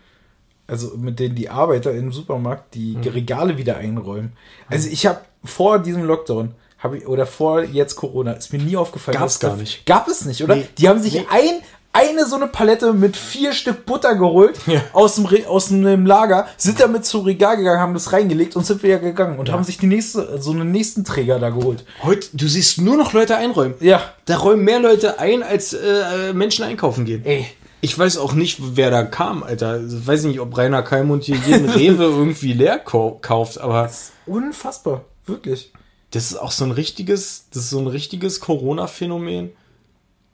[0.67, 3.03] also mit denen die Arbeiter im Supermarkt die Mhm.
[3.07, 4.33] Regale wieder einräumen.
[4.69, 8.77] Also ich habe vor diesem Lockdown, habe ich, oder vor jetzt Corona, ist mir nie
[8.77, 9.17] aufgefallen.
[9.19, 9.85] Dass da- gar nicht.
[9.85, 10.55] Gab es nicht, oder?
[10.55, 10.67] Nee.
[10.77, 11.25] Die haben sich Nee.
[11.29, 11.61] ein,
[11.99, 14.81] eine so eine Palette mit vier Stück Butter geholt Ja.
[14.93, 18.65] aus, dem Re aus dem Lager, sind damit zum Regal gegangen, haben das reingelegt und
[18.65, 21.83] sind wieder gegangen und haben sich die nächste, so einen nächsten Träger da geholt.
[22.03, 23.75] Heute, du siehst nur noch Leute einräumen.
[23.79, 24.01] Ja.
[24.25, 27.25] Da räumen mehr Leute ein, als äh, Menschen einkaufen gehen.
[27.25, 27.45] Ey.
[27.81, 29.81] Ich weiß auch nicht, wer da kam, Alter.
[29.81, 33.89] Ich weiß nicht, ob Rainer Kalmund hier jeden Rewe irgendwie leer kau kauft, aber
[34.25, 35.05] Unfassbar.
[35.25, 35.71] Wirklich.
[36.11, 39.51] das ist auch so ein richtiges, das ist so ein richtiges Corona-Phänomen,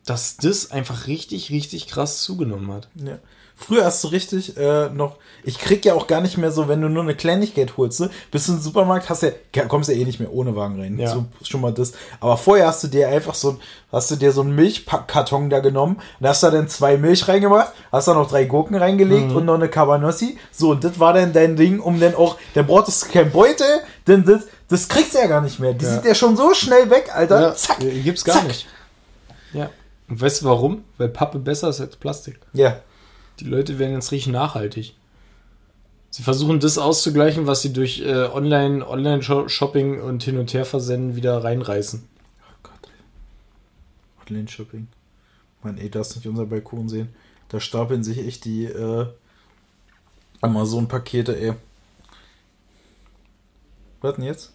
[0.05, 2.87] dass das einfach richtig, richtig krass zugenommen hat.
[2.95, 3.17] Ja.
[3.57, 5.15] Früher hast du richtig äh, noch,
[5.45, 8.09] ich krieg ja auch gar nicht mehr so, wenn du nur eine Kleinigkeit holst, ne?
[8.29, 9.31] bist du im Supermarkt, hast ja,
[9.69, 10.99] kommst ja eh nicht mehr ohne Wagen rein.
[10.99, 11.13] Ja.
[11.13, 11.93] So schon mal das.
[12.19, 13.57] Aber vorher hast du dir einfach so
[13.93, 17.71] hast du dir so einen Milchkarton da genommen und hast da dann zwei Milch reingemacht,
[17.93, 19.37] hast da noch drei Gurken reingelegt Mhm.
[19.37, 20.37] und noch eine Cabanossi.
[20.51, 23.79] So, und das war dann dein Ding, um dann auch, dann brauchtest du kein Beutel,
[24.05, 25.73] denn das, das kriegst du ja gar nicht mehr.
[25.73, 25.91] Die Ja.
[25.93, 27.55] sind ja schon so schnell weg, Alter.
[27.55, 27.81] Zack.
[27.81, 28.47] äh, gibt's gar zack.
[28.47, 28.67] nicht.
[29.53, 29.69] Ja.
[30.07, 30.83] Und weißt du warum?
[30.97, 32.39] Weil Pappe besser ist als Plastik.
[32.53, 32.79] Ja.
[33.39, 34.95] Die Leute werden jetzt richtig nachhaltig.
[36.09, 41.43] Sie versuchen das auszugleichen, was sie durch äh, Online, Online-Shopping und Hin- und Her-Versenden wieder
[41.43, 42.07] reinreißen.
[42.41, 42.89] Oh Gott.
[44.25, 44.87] Online-Shopping.
[45.61, 47.09] Mann, ey, darfst nicht unser Balkon sehen.
[47.49, 49.07] Da stapeln sich echt die äh,
[50.41, 51.53] Amazon-Pakete, ey.
[54.01, 54.53] Was denn jetzt?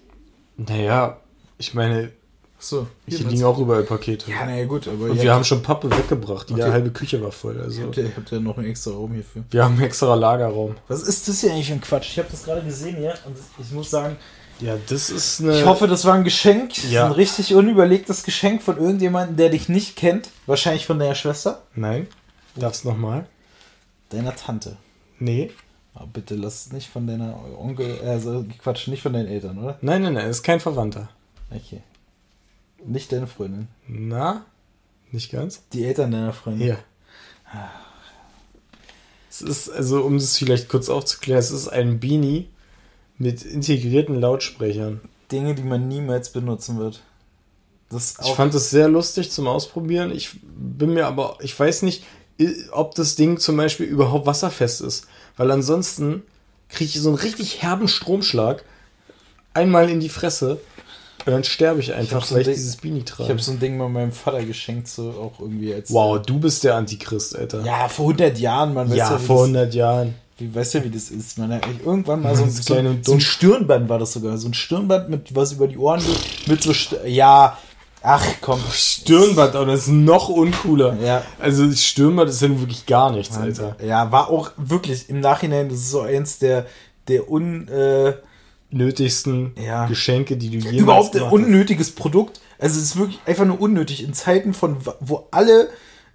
[0.56, 1.20] Naja,
[1.58, 2.12] ich meine,
[2.60, 2.86] Achso.
[3.06, 4.30] hier liegen auch überall Pakete.
[4.30, 6.50] Ja, naja, gut, aber und wir haben schon Pappe weggebracht.
[6.50, 6.64] Die Okay.
[6.70, 7.58] halbe Küche war voll.
[7.58, 9.44] Also habt ihr, habt ihr noch einen extra Raum hierfür.
[9.50, 10.74] wir haben einen extra Lagerraum.
[10.88, 12.10] Was ist das hier eigentlich für ein Quatsch?
[12.10, 14.16] Ich habe das gerade gesehen hier und ich muss sagen,
[14.60, 15.58] Ja, das ist eine.
[15.58, 16.90] ich hoffe, das war ein Geschenk.
[16.90, 17.06] Ja.
[17.06, 20.28] Ein richtig unüberlegtes Geschenk von irgendjemandem, der dich nicht kennt.
[20.44, 21.62] Wahrscheinlich von deiner Schwester.
[21.74, 22.08] Nein.
[22.56, 23.24] Darf's nochmal?
[24.10, 24.76] Deiner Tante.
[25.18, 25.50] Nee.
[25.94, 29.78] Aber bitte lass es nicht von deiner Onkel, also Quatsch, nicht von deinen Eltern, oder?
[29.80, 31.08] Nein, nein, nein, ist kein Verwandter.
[31.50, 31.80] Okay.
[32.86, 33.68] Nicht deine Freundin.
[33.86, 34.44] Na?
[35.12, 35.62] Nicht ganz?
[35.72, 36.62] Die Eltern deiner Freundin.
[36.62, 36.78] Hier.
[39.28, 42.48] Es ist, also um es vielleicht kurz aufzuklären, es ist ein Beanie
[43.18, 45.00] mit integrierten Lautsprechern.
[45.30, 47.02] Dinge, die man niemals benutzen wird.
[47.92, 50.12] Ich fand es sehr lustig zum Ausprobieren.
[50.12, 52.04] Ich bin mir aber, ich weiß nicht,
[52.70, 55.06] ob das Ding zum Beispiel überhaupt wasserfest ist.
[55.36, 56.22] Weil ansonsten
[56.68, 58.64] kriege ich so einen richtig herben Stromschlag
[59.54, 60.60] einmal in die Fresse
[61.26, 63.28] und dann sterbe ich einfach, so weil ich ein Ding- dieses Beanie ich trage.
[63.30, 65.92] habe so ein Ding mal meinem Vater geschenkt, so auch irgendwie als.
[65.92, 67.62] wow, du bist der Antichrist, Alter.
[67.64, 68.88] Ja, vor 100 Jahren, man.
[68.94, 70.14] Ja, weißt du, vor das- 100 Jahren.
[70.38, 71.36] Wie, weißt du, wie das ist?
[71.36, 74.38] Man hat irgendwann mal so, ein- so, so ein Stirnband war das sogar.
[74.38, 76.48] So ein Stirnband mit was über die Ohren geht.
[76.48, 76.72] Mit so.
[76.72, 77.58] St ja.
[78.02, 78.58] Ach komm.
[78.72, 80.96] Stirnband, aber das ist noch uncooler.
[81.04, 81.22] Ja.
[81.38, 83.76] Also Stirnband ist ja nun wirklich gar nichts, Alter.
[83.84, 86.64] Ja, war auch wirklich im Nachhinein, das ist so eins der,
[87.08, 87.68] der un.
[87.68, 88.14] Äh,
[88.70, 89.86] Nötigsten Ja.
[89.86, 92.40] Geschenke, die du jemals überhaupt ein unnötiges Produkt.
[92.58, 95.68] Also es ist wirklich einfach nur unnötig in Zeiten von wo alle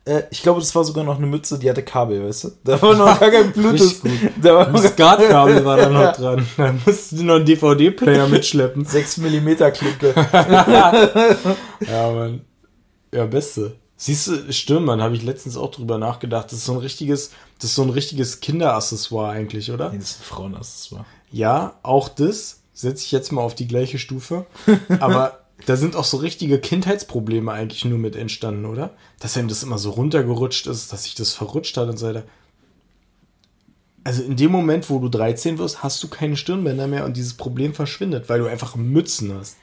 [0.06, 2.52] äh, ich glaube, das war sogar noch eine Mütze, die hatte Kabel, weißt du?
[2.63, 4.02] Da war noch gar kein Bluetooth.
[4.39, 6.48] Da war noch Das Skatkabel war da noch dran.
[6.58, 8.86] Da musst du noch einen DVD-Player mitschleppen.
[8.86, 10.13] 6 mm Klinke.
[10.32, 12.41] Ja, Mann.
[13.13, 13.78] Ja, beste.
[13.98, 16.48] Siehst du, Stirnband, habe ich letztens auch drüber nachgedacht.
[16.52, 19.89] Das ist so ein richtiges, das ist so ein richtiges Kinderaccessoire eigentlich, oder?
[19.91, 21.06] Nee, das ist ein Frauenaccessoire.
[21.36, 24.45] Ja, auch das setze ich jetzt mal auf die gleiche Stufe.
[25.02, 28.91] Aber da sind auch so richtige Kindheitsprobleme eigentlich nur mit entstanden, oder?
[29.19, 32.24] Dass einem das immer so runtergerutscht ist, dass sich das verrutscht hat und so weiter.
[34.06, 37.34] Also in dem Moment, wo du 13 wirst, hast du keine Stirnbänder mehr und dieses
[37.34, 39.58] Problem verschwindet, weil du einfach Mützen hast.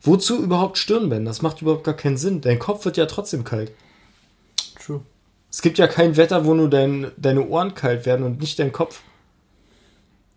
[0.00, 1.28] Wozu überhaupt Stirnbänder?
[1.28, 2.40] Das macht überhaupt gar keinen Sinn.
[2.40, 3.72] Dein Kopf wird ja trotzdem kalt.
[4.80, 5.00] True.
[5.50, 8.70] Es gibt ja kein Wetter, wo nur dein, deine Ohren kalt werden und nicht dein
[8.70, 9.00] Kopf.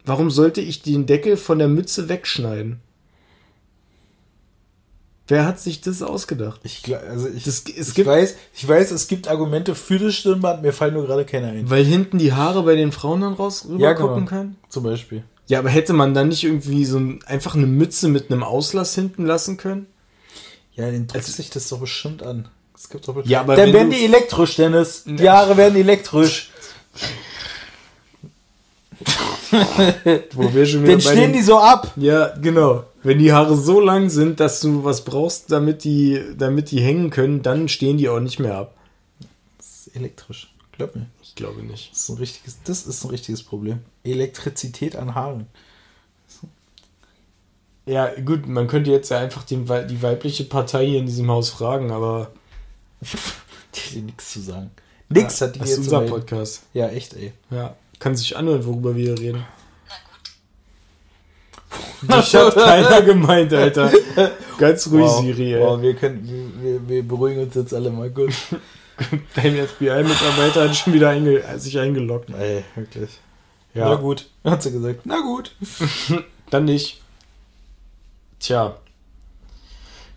[0.07, 2.79] Warum sollte ich den Deckel von der Mütze wegschneiden?
[5.27, 6.61] Wer hat sich das ausgedacht?
[6.63, 10.15] Ich, also ich, Das- es ich, gibt- weiß, ich weiß, es gibt Argumente für das
[10.15, 11.69] Stirnband, mir fallen nur gerade keine ein.
[11.69, 14.27] Weil hinten die Haare bei den Frauen dann raus rüber Ja, gucken genau.
[14.29, 14.55] können?
[14.69, 15.23] Zum Beispiel.
[15.47, 18.95] Ja, aber hätte man dann nicht irgendwie so ein, einfach eine Mütze mit einem Auslass
[18.95, 19.87] hinten lassen können?
[20.75, 22.47] Ja, den drückt Also- sich das doch bestimmt an.
[22.73, 25.03] Es gibt doch Ja, aber Dann werden die elektrisch, Dennis.
[25.05, 26.51] Die Haare werden elektrisch.
[30.33, 31.91] Wo wir schon Dann stehen die so ab.
[31.95, 32.83] Ja, genau.
[33.03, 37.09] Wenn die Haare so lang sind, dass du was brauchst, damit die, damit die hängen
[37.09, 38.75] können, dann stehen die auch nicht mehr ab.
[39.57, 40.53] Das ist elektrisch.
[40.73, 41.07] Glaub mir.
[41.23, 41.91] Ich glaube nicht.
[41.91, 43.79] Das ist ein richtiges, das ist ein richtiges Problem.
[44.03, 45.47] Elektrizität an Haaren.
[47.85, 51.49] Ja, gut, man könnte jetzt ja einfach den, die weibliche Partei hier in diesem Haus
[51.49, 52.31] fragen, aber
[53.75, 54.71] Die hat nichts zu sagen.
[55.09, 56.11] Nix hat die das dir ist zu unser.
[56.11, 56.63] Podcast.
[56.73, 57.31] Ja, echt, ey.
[57.49, 59.45] Ja, kann sich anhören, worüber wir reden.
[62.07, 63.91] Das hat keiner gemeint, Alter.
[64.57, 65.21] Ganz ruhig, Wow.
[65.21, 65.61] Siri, ey.
[65.61, 68.33] Wow, wir, können, wir, wir, beruhigen uns jetzt alle mal gut.
[69.35, 72.29] Dein FBI-Mitarbeiter hat schon wieder einge sich eingeloggt.
[72.31, 73.09] ey, wirklich.
[73.73, 73.89] Ja.
[73.89, 75.01] Na gut, hat sie gesagt.
[75.05, 75.55] Na gut.
[76.49, 77.01] Dann nicht.
[78.39, 78.77] Tja.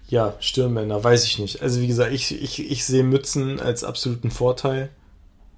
[0.08, 1.62] Ja, Stirnbänder, weiß ich nicht.
[1.62, 4.90] Also wie gesagt, ich, ich, ich sehe Mützen als absoluten Vorteil.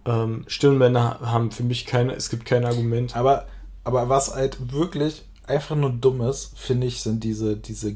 [0.05, 3.15] Ähm, Stirnbänder haben für mich keine, es gibt kein Argument.
[3.17, 3.47] Aber,
[3.85, 7.95] aber was halt wirklich einfach nur dumm ist, finde ich, sind diese, diese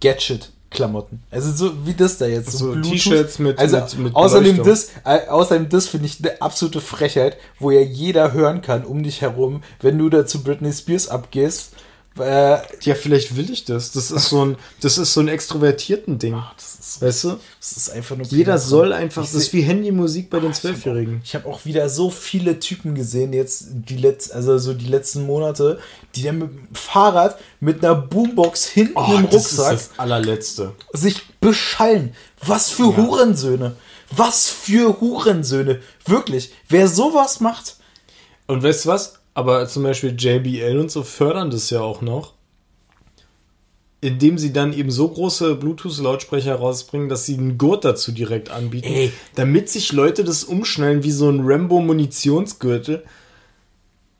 [0.00, 1.22] Gadget-Klamotten.
[1.30, 2.52] Also so wie das da jetzt.
[2.52, 2.90] So Bluetooth.
[2.92, 7.36] T-Shirts mit- also mit- mit außerdem das, äh, außerdem das finde ich eine absolute Frechheit,
[7.58, 11.74] wo ja jeder hören kann um dich herum, wenn du da zu Britney Spears abgehst.
[12.18, 13.92] Äh, Ja, vielleicht will ich das.
[13.92, 16.34] Das ist so ein, das ist so ein extrovertierten Ding.
[16.56, 17.38] das, ist, Weißt du?
[17.60, 18.26] das ist einfach nur.
[18.26, 18.62] Jeder penetrant.
[18.68, 21.20] soll einfach, Ich das ist wie Handymusik bei den Zwölfjährigen.
[21.24, 25.24] Ich habe auch wieder so viele Typen gesehen, jetzt die letzten, also so die letzten
[25.24, 25.78] Monate,
[26.16, 30.72] die dann mit dem Fahrrad mit einer Boombox hinten im Rucksack allerletzte.
[30.92, 32.14] sich beschallen.
[32.44, 33.76] Was für Hurensöhne.
[34.10, 35.80] Was für Hurensöhne.
[36.06, 36.52] Wirklich.
[36.68, 37.76] Wer sowas macht.
[38.48, 39.19] Und weißt du was?
[39.34, 42.34] Aber zum Beispiel JBL und so fördern das ja auch noch.
[44.02, 48.88] Indem sie dann eben so große Bluetooth-Lautsprecher rausbringen, dass sie einen Gurt dazu direkt anbieten.
[48.88, 49.12] Ey.
[49.34, 53.04] Damit sich Leute das umschnallen wie so ein Rambo-Munitionsgürtel.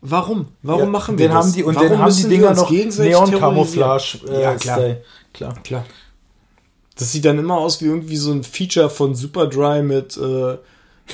[0.03, 0.49] Warum?
[0.63, 1.45] Warum Ja, machen wir den das?
[1.47, 4.19] haben die Und Warum den haben die Dinger noch Neon-Camouflage.
[4.19, 4.41] terrorisieren?
[4.43, 4.77] ja, klar.
[4.79, 5.03] Style.
[5.33, 5.55] Klar.
[5.63, 5.87] Klar.
[6.99, 10.57] Das sieht dann immer aus wie irgendwie so ein Feature von Superdry mit, äh,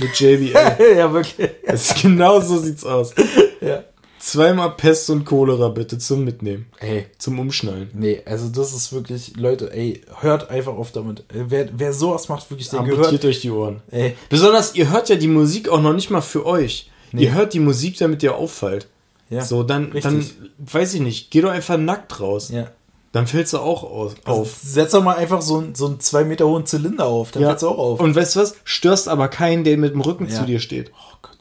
[0.00, 0.96] mit JBL.
[0.96, 1.50] ja, wirklich.
[1.64, 3.12] Es ist genau so sieht's aus.
[3.60, 3.84] Ja.
[4.18, 6.66] Zweimal Pest und Cholera bitte zum Mitnehmen.
[6.80, 7.06] Ey.
[7.18, 7.90] Zum Umschnallen.
[7.92, 11.20] Nee, also das ist wirklich, Leute, ey, hört einfach auf damit.
[11.32, 13.24] Äh, Wer, wer sowas macht, wirklich, der Amputiert gehört.
[13.24, 13.82] euch die Ohren.
[13.90, 16.90] Ey, Besonders, ihr hört ja die Musik auch noch nicht mal für euch.
[17.12, 18.88] Ihr hört die Musik, damit ihr auffallt.
[19.30, 19.44] ja.
[19.44, 20.02] so, dann, richtig.
[20.02, 20.26] dann,
[20.58, 22.50] weiß ich nicht, geh doch einfach nackt raus.
[22.52, 22.70] ja.
[23.16, 24.56] Dann fällst du auch aus, Also auf.
[24.62, 27.64] Setz doch mal einfach so, einen- so einen zwei Meter hohen Zylinder auf, dann fällt's
[27.64, 28.00] auch auf.
[28.00, 28.54] Und weißt du was?
[28.64, 30.34] Störst aber keinen, der mit dem Rücken Ja.
[30.40, 30.90] zu dir steht.
[30.94, 31.36] oh Gott.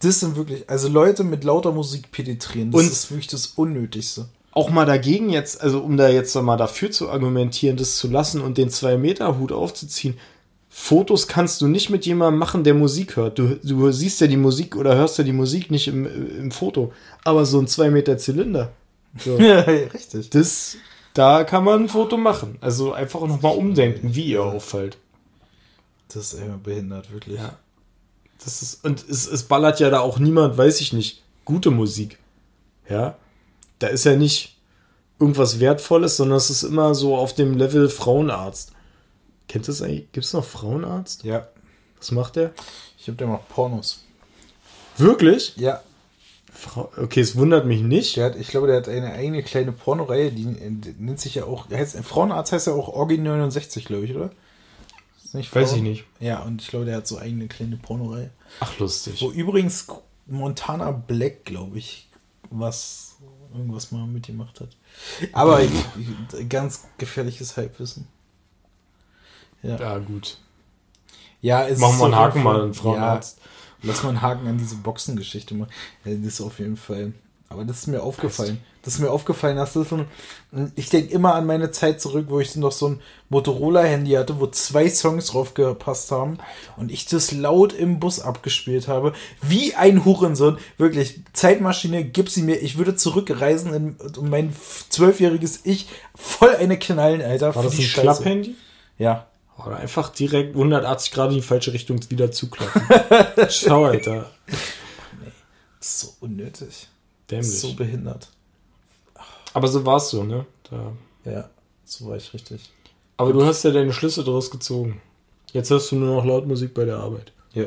[0.00, 4.26] Das sind wirklich, also Leute mit lauter Musik penetrieren, das Und- ist wirklich das Unnötigste.
[4.52, 8.40] Auch mal dagegen jetzt, also um da jetzt mal dafür zu argumentieren, das zu lassen
[8.40, 10.16] und den 2-Meter-Hut aufzuziehen.
[10.70, 13.38] Fotos kannst du nicht mit jemandem machen, der Musik hört.
[13.38, 16.06] Du, du siehst ja die Musik oder hörst ja die Musik nicht im,
[16.38, 16.92] im Foto.
[17.24, 18.72] Aber so ein 2 Meter Zylinder.
[19.18, 19.36] So.
[19.38, 20.28] Ja, richtig.
[20.30, 20.76] Das,
[21.16, 22.58] da kann man ein Foto machen.
[22.60, 24.98] Also einfach nochmal umdenken, wie ihr auffällt.
[26.08, 27.38] Das ist immer behindert, wirklich.
[27.38, 27.56] Ja.
[28.44, 32.18] Das ist, und es, es ballert ja da auch niemand, weiß ich nicht, gute Musik.
[32.88, 33.16] Ja.
[33.78, 34.58] Da ist ja nicht
[35.18, 38.72] irgendwas Wertvolles, sondern es ist immer so auf dem Level Frauenarzt.
[39.48, 40.12] Kennt das eigentlich?
[40.12, 41.24] Gibt es noch Frauenarzt?
[41.24, 41.48] Ja.
[41.98, 42.52] Was macht der?
[42.98, 44.04] Ich hab da noch Pornos.
[44.98, 45.56] Wirklich?
[45.56, 45.82] Ja.
[46.56, 48.16] Frau, okay, es wundert mich nicht.
[48.16, 51.44] Der hat, ich glaube, der hat eine eigene kleine Pornoreihe, die, die nennt sich ja
[51.44, 54.30] auch, heißt, Frauenarzt heißt ja auch Orgi 69, glaube ich, oder?
[55.32, 56.04] Nicht Weiß ich nicht.
[56.18, 58.30] Ja, und ich glaube, der hat so eigene kleine Pornoreihe.
[58.60, 59.20] Ach, lustig.
[59.20, 59.86] Wo übrigens
[60.26, 62.08] Montana Black, glaube ich,
[62.50, 63.16] was
[63.52, 64.70] irgendwas mal mitgemacht hat.
[65.32, 65.60] Aber
[66.48, 68.08] ganz gefährliches Halbwissen.
[69.62, 70.38] Ja, Ja, gut.
[71.40, 73.38] ja es Machen wir einen Haken mal, einen Frauenarzt.
[73.38, 73.44] Ja,
[73.82, 75.70] lass mal einen Haken an diese Boxengeschichte machen.
[76.04, 77.12] Ja, Das ist auf jeden Fall.
[77.48, 78.58] Aber das ist mir aufgefallen.
[78.82, 79.96] Das ist mir aufgefallen, dass das so
[80.52, 84.40] ein, ich denke immer an meine Zeit zurück, wo ich noch so ein Motorola-Handy hatte,
[84.40, 86.38] wo zwei Songs drauf gepasst haben
[86.76, 89.12] und ich das laut im Bus abgespielt habe.
[89.42, 90.58] Wie ein Hurensohn.
[90.76, 92.56] Wirklich, Zeitmaschine, gib sie mir.
[92.56, 94.52] Ich würde zurückreisen in, um mein
[94.88, 97.54] zwölfjähriges Ich voll eine knallen, Alter.
[97.54, 97.88] War das die ein.
[97.90, 98.54] Klapphandy?
[98.98, 99.26] Ja.
[99.64, 102.82] Oder einfach direkt 180 Grad in die falsche Richtung wieder zuklappen.
[103.50, 104.30] Schau, Alter.
[104.46, 106.88] Das ist so unnötig.
[107.26, 107.48] Das Dämlich.
[107.48, 108.28] ist so behindert.
[109.54, 110.44] Aber so war's so, ne?
[110.70, 110.92] Da.
[111.24, 111.48] Ja,
[111.84, 112.70] so war ich richtig.
[113.16, 115.00] Aber du hast ja deine Schlüsse daraus gezogen.
[115.52, 117.32] Jetzt hörst du nur noch laut Musik bei der Arbeit.
[117.54, 117.66] Ja,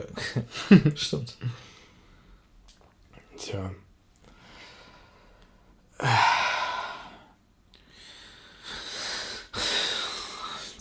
[0.96, 1.36] stimmt.
[3.38, 3.72] Tja.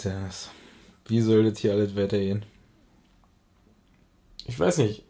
[0.03, 0.51] Das,
[1.09, 2.45] wie soll das hier alles weitergehen?
[4.47, 5.05] Ich weiß nicht.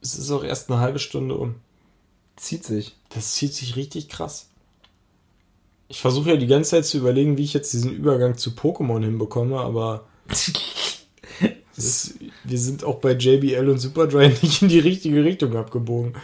[0.00, 1.56] Es ist auch erst eine halbe Stunde um.
[2.36, 2.96] Zieht sich.
[3.10, 4.48] Das zieht sich richtig krass.
[5.88, 9.02] Ich versuche ja die ganze Zeit zu überlegen, wie ich jetzt diesen Übergang zu Pokémon
[9.02, 10.06] hinbekomme, aber
[11.76, 16.14] es, wir sind auch bei JBL und Superdry nicht in die richtige Richtung abgebogen.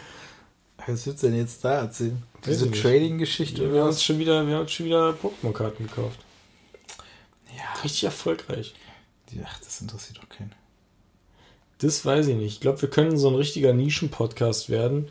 [0.85, 2.23] Was willst du denn jetzt da erzählen?
[2.45, 2.71] Diese.
[2.71, 4.03] Trading-Geschichte Wir oder haben uns was?
[4.05, 6.19] schon wieder, wir haben uns schon wieder Pokémon-Karten gekauft.
[7.57, 7.81] Ja.
[7.83, 8.73] Richtig erfolgreich.
[9.45, 10.53] Ach, das interessiert doch keinen.
[11.79, 12.53] Das weiß ich nicht.
[12.53, 15.09] Ich glaube, wir können so ein richtiger Nischen-Podcast werden.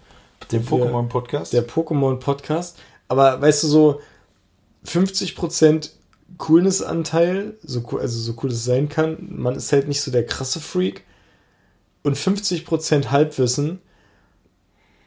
[0.50, 1.52] Der Wir- Pokémon-Podcast?
[1.52, 2.78] Der Pokémon-Podcast.
[3.08, 4.00] Aber weißt du, so
[4.84, 5.90] 50%
[6.38, 10.26] Coolness-Anteil, so, cool- also so cool es sein kann, man ist halt nicht so der
[10.26, 11.04] krasse Freak.
[12.02, 13.80] Und 50% Halbwissen,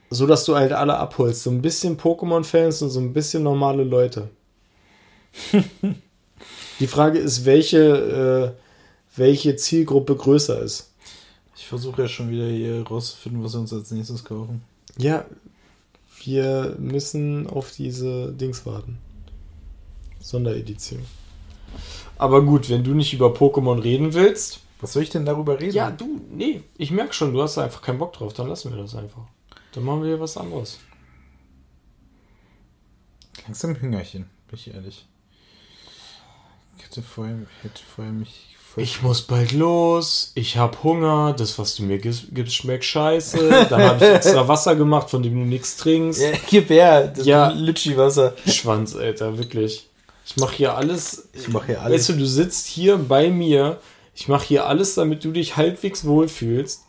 [0.09, 1.43] so dass du halt alle abholst.
[1.43, 4.29] So ein bisschen Pokémon-Fans und so ein bisschen normale Leute.
[6.79, 8.68] Die Frage ist, welche, äh,
[9.19, 10.91] welche Zielgruppe größer ist.
[11.55, 14.63] Ich versuche ja schon wieder hier rauszufinden, was wir uns als nächstes kaufen.
[14.97, 15.25] Ja,
[16.23, 18.97] wir müssen auf diese Dings warten.
[20.19, 21.01] Sonderedition.
[22.17, 24.61] Aber gut, wenn du nicht über Pokémon reden willst.
[24.81, 25.75] Was soll ich denn darüber reden?
[25.75, 28.71] Ja, du, nee, ich merke schon, du hast da einfach keinen Bock drauf, dann lassen
[28.71, 29.23] wir das einfach.
[29.73, 30.79] Dann machen wir was anderes.
[33.45, 35.05] Langsam Hüngerchen, bin ich ehrlich.
[36.77, 38.55] Ich hätte vorher, hätte vorher mich.
[38.75, 43.67] Ich muss bald los, ich hab Hunger, das, was du mir gibst, gibst schmeckt scheiße.
[43.69, 46.21] Dann habe ich extra Wasser gemacht, von dem du nichts trinkst.
[46.21, 47.49] ja, gib her, das Ja.
[47.49, 48.33] Litschi-Wasser.
[48.47, 49.87] Schwanz, Alter, wirklich.
[50.25, 51.27] Ich mache hier alles.
[51.33, 51.99] Ich mache hier alles.
[52.01, 53.77] Weißt du, du sitzt hier bei mir.
[54.15, 56.83] Ich mache hier alles, damit du dich halbwegs wohlfühlst.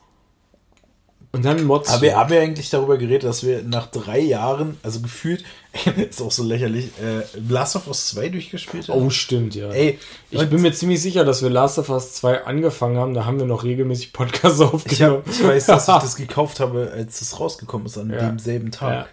[1.33, 4.79] Und dann motzt Aber wir haben ja eigentlich darüber geredet, dass wir nach drei Jahren,
[4.83, 5.45] also gefühlt,
[6.11, 9.01] ist auch so lächerlich, äh, Last of Us 2 durchgespielt haben.
[9.07, 9.71] Oh, stimmt, ja.
[9.71, 9.99] Ey,
[10.33, 13.15] ich bin mir ziemlich sicher, dass wir Last of Us 2 angefangen haben.
[13.15, 15.23] Da haben wir noch regelmäßig Podcasts ich, aufgenommen.
[15.25, 18.27] hab, ich weiß, dass ich das gekauft habe, als es rausgekommen ist, an Ja.
[18.27, 18.93] demselben Tag.
[18.93, 19.07] Ja.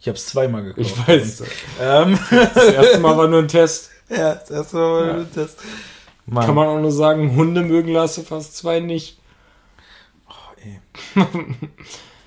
[0.00, 0.86] Ich habe es zweimal gekauft.
[0.86, 1.42] Ich weiß.
[1.80, 2.18] Ähm,
[2.54, 3.88] Das erste Mal war nur ein Test.
[4.10, 5.26] ja, das erste Mal Ja.
[5.34, 5.56] das.
[6.26, 6.44] Mann.
[6.44, 9.17] Kann man auch nur sagen, Hunde mögen Last of Us 2 nicht.
[10.64, 10.80] Ey.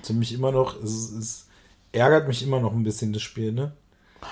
[0.02, 1.46] also mich immer noch, es, es
[1.92, 3.74] ärgert mich immer noch ein bisschen, das Spiel, ne?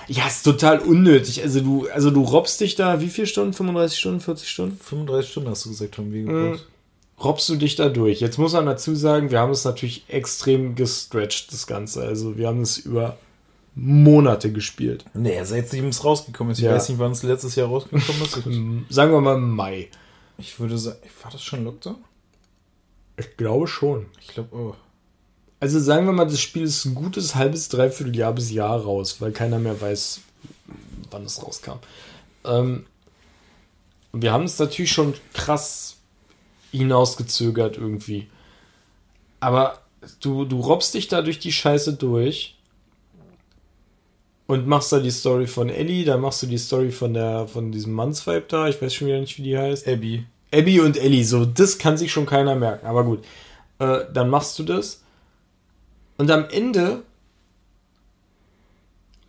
[0.08, 1.42] Ja, ist total unnötig.
[1.42, 3.54] Also du, also du robbst dich da, wie viele Stunden?
[3.54, 4.78] 35 Stunden, 40 Stunden?
[4.84, 6.28] 35 Stunden hast du gesagt, haben wir Mhm.
[6.28, 6.68] gebraucht.
[7.24, 8.22] robbst du dich da durch.
[8.22, 12.04] Jetzt muss man dazu sagen, wir haben es natürlich extrem gestretched, das Ganze.
[12.04, 13.18] Also wir haben es über
[13.76, 15.06] Monate gespielt.
[15.14, 16.60] Nee, seitdem es rausgekommen ist.
[16.60, 16.76] Ich Ja.
[16.76, 18.34] weiß nicht, wann es letztes Jahr rausgekommen ist.
[18.96, 19.90] Sagen wir mal Mai.
[20.38, 21.98] ich würde sagen, war das schon Lockdown?
[23.20, 24.06] Ich glaube schon.
[24.22, 24.76] Ich glaube, oh.
[25.60, 29.20] Also sagen wir mal, das Spiel ist ein gutes halbes, dreiviertel Jahr bis Jahr raus,
[29.20, 30.22] weil keiner mehr weiß,
[31.12, 31.80] wann es rauskam.
[32.46, 32.86] Ähm,
[34.14, 35.98] wir haben es natürlich schon krass
[36.72, 38.28] hinausgezögert irgendwie.
[39.42, 39.80] Aber
[40.22, 42.56] du, du robbst dich da durch die Scheiße durch
[44.48, 47.72] und machst da die Story von Ellie, dann machst du die Story von der von
[47.72, 49.88] diesem Mannsvibe da, ich weiß schon wieder nicht, wie die heißt.
[49.88, 50.26] Abby.
[50.54, 52.88] Abby und Ellie, so, das kann sich schon keiner merken.
[52.88, 53.24] Aber gut,
[53.80, 55.02] äh, dann machst du das.
[56.18, 57.04] Und am Ende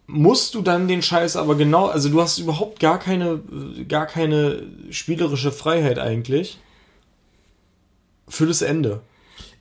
[0.06, 3.40] musst du dann den Scheiß aber genau, also du hast überhaupt gar keine,
[3.78, 6.58] äh, gar keine spielerische Freiheit eigentlich.
[8.28, 9.00] Für das Ende.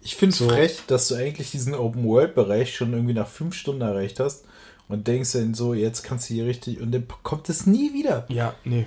[0.02, 0.48] Ich finde es So.
[0.50, 4.46] frech, dass du eigentlich diesen Open-World-Bereich schon irgendwie nach fünf Stunden erreicht hast
[4.88, 8.26] und denkst dann so, jetzt kannst du hier richtig und dann kommt es nie wieder.
[8.30, 8.86] Ja, nee.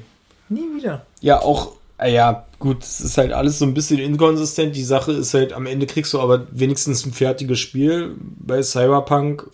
[0.48, 1.06] Nie wieder.
[1.20, 4.74] Ja, auch, ja, gut, es ist halt alles so ein bisschen inkonsistent.
[4.76, 8.14] Die Sache ist halt, am Ende kriegst du aber wenigstens ein fertiges Spiel.
[8.20, 9.48] Bei Cyberpunk,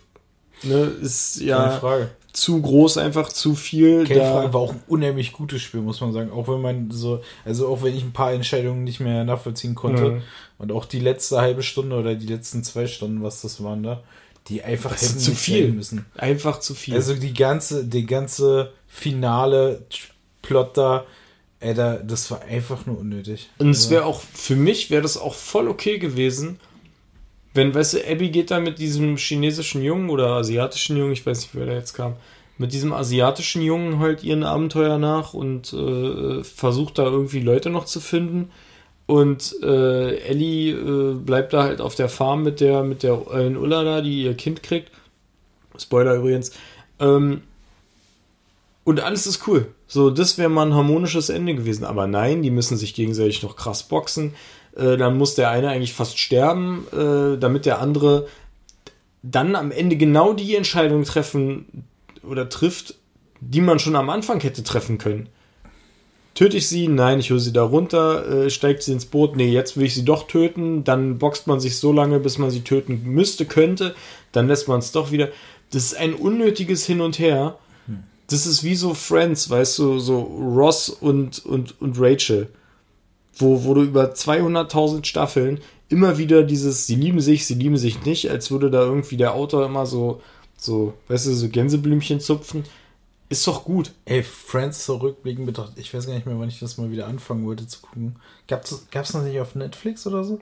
[0.62, 2.10] ne, ist ja Frage.
[2.32, 4.04] zu groß, einfach zu viel.
[4.06, 6.30] Keine da- Frage, war auch ein unheimlich gutes Spiel, muss man sagen.
[6.30, 10.10] Auch wenn man so, also auch wenn ich ein paar Entscheidungen nicht mehr nachvollziehen konnte
[10.10, 10.22] Mhm.
[10.58, 14.02] und auch die letzte halbe Stunde oder die letzten zwei Stunden, was das waren da,
[14.48, 15.72] die einfach Das hätten zu viel.
[15.72, 16.06] müssen.
[16.16, 16.94] Einfach zu viel.
[16.94, 19.82] Also die ganze, die ganze finale
[20.42, 21.04] Plot da,
[21.60, 23.50] ey, da, das war einfach nur unnötig.
[23.58, 26.60] Und es Also, wäre auch, für mich wäre das auch voll okay gewesen,
[27.54, 31.40] wenn, weißt du, Abby geht da mit diesem chinesischen Jungen oder asiatischen Jungen, ich weiß
[31.40, 32.14] nicht, wer da jetzt kam,
[32.58, 37.84] mit diesem asiatischen Jungen halt ihren Abenteuer nach und äh, versucht da irgendwie Leute noch
[37.84, 38.50] zu finden.
[39.06, 43.82] Und äh, Ellie äh, bleibt da halt auf der Farm mit der, mit der Ulla
[43.82, 44.90] da, die ihr Kind kriegt.
[45.78, 46.52] Spoiler übrigens.
[47.00, 47.42] Ähm,
[48.88, 49.66] und alles ist cool.
[49.86, 51.84] So, das wäre mal ein harmonisches Ende gewesen.
[51.84, 54.32] Aber nein, die müssen sich gegenseitig noch krass boxen.
[54.74, 58.28] Äh, dann muss der eine eigentlich fast sterben, äh, damit der andere
[59.22, 61.84] dann am Ende genau die Entscheidung treffen
[62.22, 62.94] oder trifft,
[63.40, 65.28] die man schon am Anfang hätte treffen können.
[66.32, 66.88] Töte ich sie?
[66.88, 68.46] Nein, ich hole sie da runter.
[68.46, 69.36] Äh, steigt sie ins Boot?
[69.36, 70.84] Nee, jetzt will ich sie doch töten.
[70.84, 73.94] Dann boxt man sich so lange, bis man sie töten müsste, könnte.
[74.32, 75.28] Dann lässt man es doch wieder.
[75.72, 77.58] Das ist ein unnötiges Hin und Her.
[78.28, 82.48] Das ist wie so Friends, weißt du, so Ross und, und, und Rachel.
[83.34, 88.04] Wo, wo du über 200.000 Staffeln immer wieder dieses, sie lieben sich, sie lieben sich
[88.04, 90.20] nicht, als würde da irgendwie der Autor immer so,
[90.56, 92.64] so, weißt du, so Gänseblümchen zupfen.
[93.30, 93.92] Ist doch gut.
[94.06, 97.06] Ey, Friends so rückblickend betrachtet, ich weiß gar nicht mehr, wann ich das mal wieder
[97.06, 98.16] anfangen wollte zu gucken.
[98.46, 100.40] Gab's, gab's noch nicht auf Netflix oder so?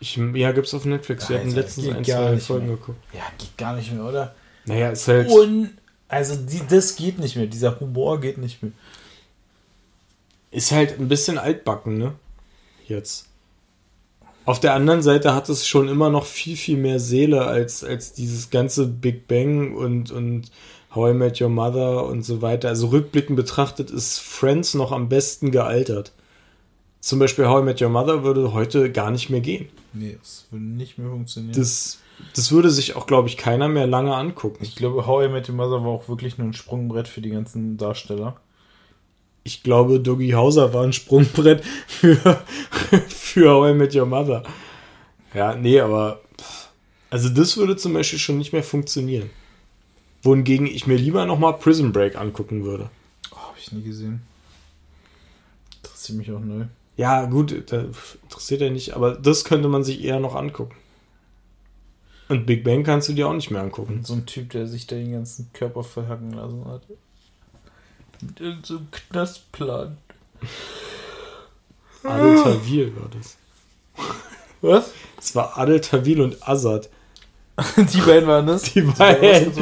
[0.00, 1.28] Ich, ja, gibt's auf Netflix.
[1.28, 2.76] Wir hatten Alter, letztens ein, zwei Folgen mehr.
[2.76, 2.98] geguckt.
[3.12, 4.34] Ja, geht gar nicht mehr, oder?
[4.64, 5.28] Naja, ist halt.
[5.28, 5.70] Und,
[6.10, 7.46] also, die, das geht nicht mehr.
[7.46, 8.72] Dieser Humor geht nicht mehr.
[10.50, 12.14] Ist halt ein bisschen altbacken, ne?
[12.86, 13.28] Jetzt.
[14.44, 18.12] Auf der anderen Seite hat es schon immer noch viel, viel mehr Seele als, als
[18.12, 20.50] dieses ganze Big Bang und, und
[20.92, 22.68] How I Met Your Mother und so weiter.
[22.68, 26.10] Also rückblickend betrachtet ist Friends noch am besten gealtert.
[26.98, 29.68] Zum Beispiel How I Met Your Mother würde heute gar nicht mehr gehen.
[29.92, 31.54] Nee, das würde nicht mehr funktionieren.
[31.54, 31.98] Das,
[32.34, 34.62] das würde sich auch, glaube ich, keiner mehr lange angucken.
[34.62, 37.30] ich glaube, How I Met Your Mother war auch wirklich nur ein Sprungbrett für die
[37.30, 38.36] ganzen Darsteller.
[39.42, 42.16] Ich glaube, Doggy Hauser war ein Sprungbrett für,
[43.08, 44.42] für How I Met Your Mother.
[45.34, 46.20] Ja, nee, aber
[47.10, 49.30] also das würde zum Beispiel schon nicht mehr funktionieren.
[50.22, 52.90] Wohingegen ich mir lieber nochmal Prison Break angucken würde.
[53.32, 54.22] Oh, habe ich nie gesehen.
[55.82, 56.66] Interessiert mich auch neu.
[56.96, 57.86] Ja, gut, da
[58.22, 60.76] interessiert er nicht, aber das könnte man sich eher noch angucken.
[62.30, 64.04] Und Big Bang kannst du dir auch nicht mehr angucken.
[64.04, 66.82] So ein Typ, der sich da den ganzen Körper verhacken lassen hat.
[68.20, 69.98] Mit irgendeinem Knastplan.
[72.04, 73.36] Adel Tawil war das.
[74.60, 74.92] Was?
[75.18, 76.88] Es war Adel Tawil und Azad.
[77.76, 78.62] Die beiden waren das?
[78.74, 79.52] Die beiden.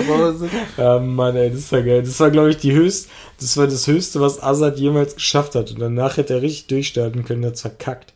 [0.76, 2.02] Ja, Mann, ey, das war geil.
[2.02, 3.08] Das war, glaube ich, die höchst,
[3.40, 5.70] das war das Höchste, was Azad jemals geschafft hat.
[5.70, 8.12] Und danach hätte er richtig durchstarten können, hat's verkackt.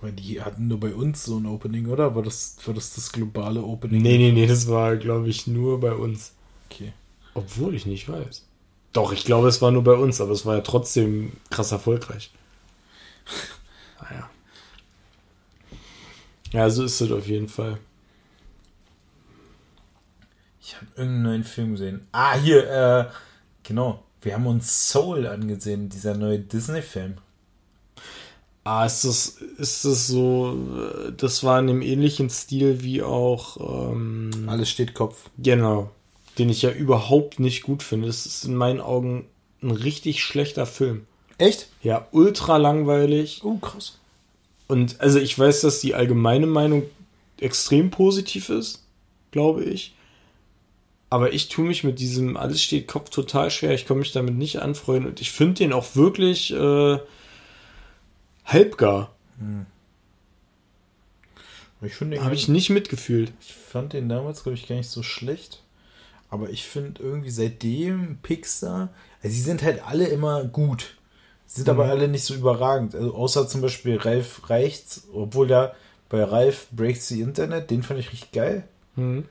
[0.00, 2.14] Aber die hatten nur bei uns so ein Opening, oder?
[2.14, 4.02] War das war das, das globale Opening?
[4.02, 6.34] Nee, nee, nee, das war, glaube ich, nur bei uns.
[6.70, 6.92] Okay.
[7.34, 8.46] Obwohl ich nicht weiß.
[8.92, 12.30] Doch, ich glaube, es war nur bei uns, aber es war ja trotzdem krass erfolgreich.
[14.00, 14.30] Naja.
[16.52, 17.78] Ja, so ist es auf jeden Fall.
[20.62, 22.06] Ich habe irgendeinen neuen Film gesehen.
[22.12, 23.10] Ah, hier, äh,
[23.64, 24.04] genau.
[24.22, 27.18] Wir haben uns Soul angesehen, dieser neue Disney-Film.
[28.70, 30.54] Ah, ist das, ist das so,
[31.16, 35.30] das war in einem ähnlichen Stil wie auch, ähm, Alles steht Kopf.
[35.38, 35.90] Genau.
[36.36, 38.08] Den ich ja überhaupt nicht gut finde.
[38.08, 39.24] Das ist in meinen Augen
[39.62, 41.06] ein richtig schlechter Film.
[41.38, 41.68] Echt?
[41.82, 43.40] Ja, ultra langweilig.
[43.42, 43.96] Oh, krass.
[44.66, 46.82] Und also ich weiß, dass die allgemeine Meinung
[47.40, 48.84] extrem positiv ist,
[49.30, 49.94] glaube ich.
[51.08, 53.72] Aber ich tue mich mit diesem Alles steht Kopf total schwer.
[53.72, 55.08] Ich komme mich damit nicht anfreunden.
[55.08, 56.98] Und ich finde den auch wirklich äh,
[58.48, 59.14] halbgar.
[61.80, 63.32] Ich, finde den Habe ich nicht mitgefühlt.
[63.40, 65.62] Ich fand den damals, glaube ich, gar nicht so schlecht.
[66.30, 68.90] Aber ich finde irgendwie seitdem Pixar,
[69.22, 70.96] also sie sind halt alle immer gut.
[71.46, 72.94] Sind aber alle nicht so überragend.
[72.94, 75.74] Also außer zum Beispiel Ralf Reichts, obwohl da
[76.10, 78.68] bei Ralf Breaks the Internet, den fand ich richtig geil.
[78.96, 79.24] Mhm.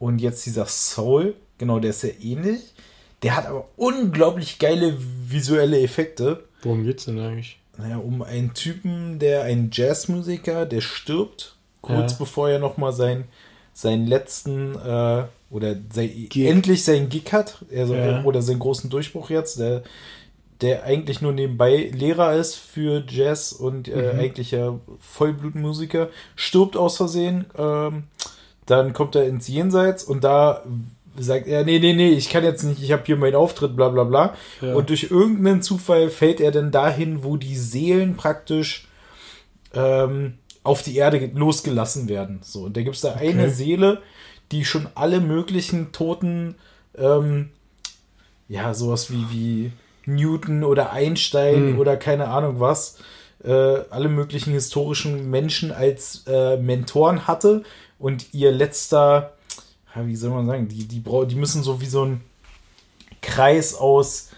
[0.00, 2.74] Und jetzt dieser Soul, genau, der ist sehr ähnlich.
[3.22, 6.44] Der hat aber unglaublich geile visuelle Effekte.
[6.62, 7.57] Worum geht's denn eigentlich?
[7.78, 12.18] Naja, um einen Typen, der ein Jazzmusiker, der stirbt, kurz Ja.
[12.18, 13.24] bevor er nochmal sein,
[13.72, 18.22] seinen letzten äh, oder sein, endlich seinen Gig hat, also, Ja.
[18.24, 19.82] oder seinen großen Durchbruch jetzt, der,
[20.60, 24.18] der eigentlich nur nebenbei Lehrer ist für Jazz und äh, Mhm.
[24.18, 28.04] eigentlich ja Vollblutmusiker, stirbt aus Versehen, ähm,
[28.66, 30.64] dann kommt er ins Jenseits und da
[31.20, 33.88] sagt er, nee, nee, nee, ich kann jetzt nicht, ich habe hier meinen Auftritt, bla
[33.88, 34.34] bla bla.
[34.60, 34.74] Ja.
[34.74, 38.88] Und durch irgendeinen Zufall fällt er dann dahin, wo die Seelen praktisch
[39.74, 42.40] ähm, auf die Erde losgelassen werden.
[42.42, 43.50] So, und da gibt es da eine Okay.
[43.52, 44.02] Seele,
[44.52, 46.54] die schon alle möglichen toten,
[46.96, 47.50] ähm,
[48.48, 49.72] ja, sowas wie, wie
[50.06, 51.78] Newton oder Einstein Hm.
[51.78, 52.98] oder keine Ahnung was,
[53.44, 57.62] äh, alle möglichen historischen Menschen als äh, Mentoren hatte
[57.98, 59.34] und ihr letzter,
[59.98, 62.20] ja, wie soll man sagen, die, die, die müssen so wie so ein
[63.20, 64.30] Kreis aus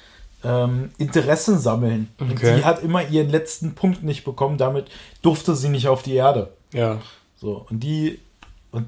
[0.42, 2.08] ähm, Interessen sammeln.
[2.18, 2.56] Und Okay.
[2.56, 4.86] die hat immer ihren letzten Punkt nicht bekommen, damit
[5.22, 6.52] durfte sie nicht auf die Erde.
[6.72, 6.98] Ja.
[7.36, 8.20] So, und die,
[8.70, 8.86] und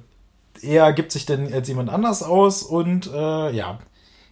[0.63, 3.79] er gibt sich dann als jemand anders aus und äh, ja,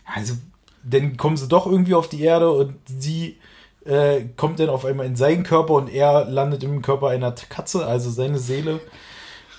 [0.05, 0.34] also
[0.82, 3.38] dann kommen sie doch irgendwie auf die Erde und sie
[3.84, 7.86] äh, kommt dann auf einmal in seinen Körper und er landet im Körper einer Katze,
[7.86, 8.80] also seine Seele.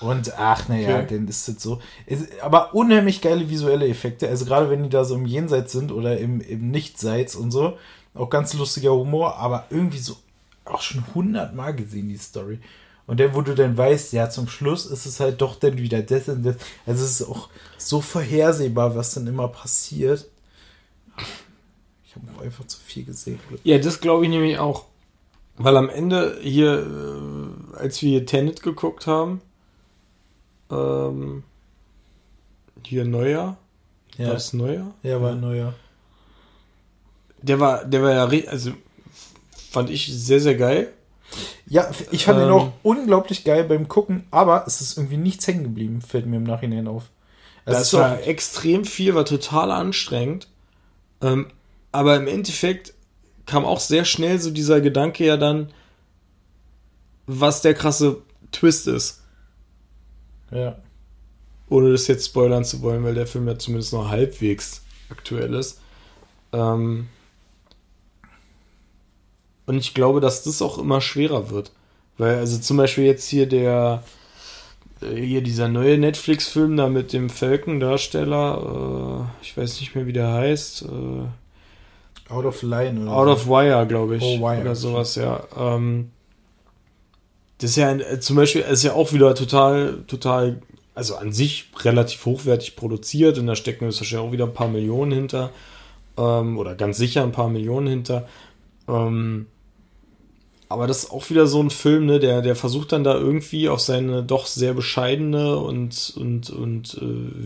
[0.02, 1.16] Und ach, naja, Okay.
[1.16, 1.80] dann ist das so.
[2.06, 4.28] Ist, aber unheimlich geile visuelle Effekte.
[4.28, 7.78] Also gerade wenn die da so im Jenseits sind oder im, im Nichtseits und so.
[8.14, 10.18] Auch ganz lustiger Humor, aber irgendwie so
[10.66, 12.60] auch schon hundertmal gesehen, die Story.
[13.08, 16.02] Und dann, wo du dann weißt, ja, zum Schluss ist es halt doch dann wieder
[16.02, 16.56] das und das.
[16.86, 20.28] Also es ist auch so vorhersehbar, was dann immer passiert.
[22.06, 23.40] Ich habe auch einfach zu viel gesehen.
[23.64, 24.86] Ja, das glaube ich nämlich auch.
[25.58, 29.42] Weil am Ende hier, äh, als wir hier Tenet geguckt haben,
[30.72, 31.44] ähm,
[32.86, 33.58] hier war
[34.18, 34.94] Ja, das Neujahr?
[35.04, 35.74] ja war neuer.
[37.42, 38.72] Der war, der war ja, also
[39.72, 40.92] fand ich sehr, sehr geil.
[41.66, 42.52] Ja, ich fand ihn Ähm.
[42.54, 46.44] auch unglaublich geil beim Gucken, aber es ist irgendwie nichts hängen geblieben, fällt mir im
[46.44, 47.10] Nachhinein auf.
[47.66, 50.48] Also es Das auch- war extrem viel, war total anstrengend.
[51.22, 51.48] Ähm,
[51.92, 52.94] aber im Endeffekt
[53.46, 55.72] kam auch sehr schnell so dieser Gedanke ja dann,
[57.28, 59.21] was der krasse Twist ist.
[60.52, 60.76] Ja.
[61.70, 65.80] Ohne das jetzt spoilern zu wollen, weil der Film ja zumindest noch halbwegs aktuell ist.
[66.52, 67.08] Ähm,
[69.66, 71.72] und ich glaube, dass das auch immer schwerer wird.
[72.18, 74.04] Weil, also zum Beispiel jetzt hier der,
[75.02, 80.14] äh, hier dieser neue Netflix-Film da mit dem Falcon-Darsteller, äh, ich weiß nicht mehr, wie
[80.14, 84.24] der heißt, äh, Out of Line oder Out of Wire, glaube ich.
[84.24, 84.62] Oh, Wire.
[84.62, 85.44] Oder sowas, ja.
[85.58, 86.12] Ähm,
[87.62, 90.62] das ist ja ein, äh, zum Beispiel, ist ja auch wieder total, total,
[90.96, 95.12] also an sich relativ hochwertig produziert und da stecken wahrscheinlich auch wieder ein paar Millionen
[95.12, 95.52] hinter.
[96.18, 98.28] Ähm, oder ganz sicher ein paar Millionen hinter.
[98.88, 99.46] Ähm,
[100.70, 103.70] aber das ist auch wieder so ein Film, ne, der, der versucht dann da irgendwie
[103.70, 107.02] auf seine doch sehr bescheidene und, und, und äh,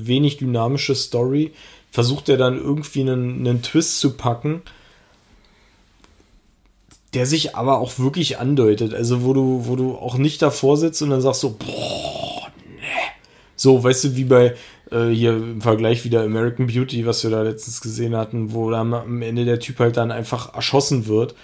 [0.08, 1.52] wenig dynamische Story,
[1.92, 4.62] versucht er dann irgendwie einen, einen Twist zu packen,
[7.16, 8.94] der sich aber auch wirklich andeutet.
[8.94, 12.82] Also wo du, wo du auch nicht davor sitzt und dann sagst so, boah, ne.
[13.56, 14.56] So, weißt du, wie bei
[14.92, 18.94] äh, hier im Vergleich wieder American Beauty, was wir da letztens gesehen hatten, wo dann
[18.94, 21.36] am Ende der Typ halt dann einfach erschossen wird.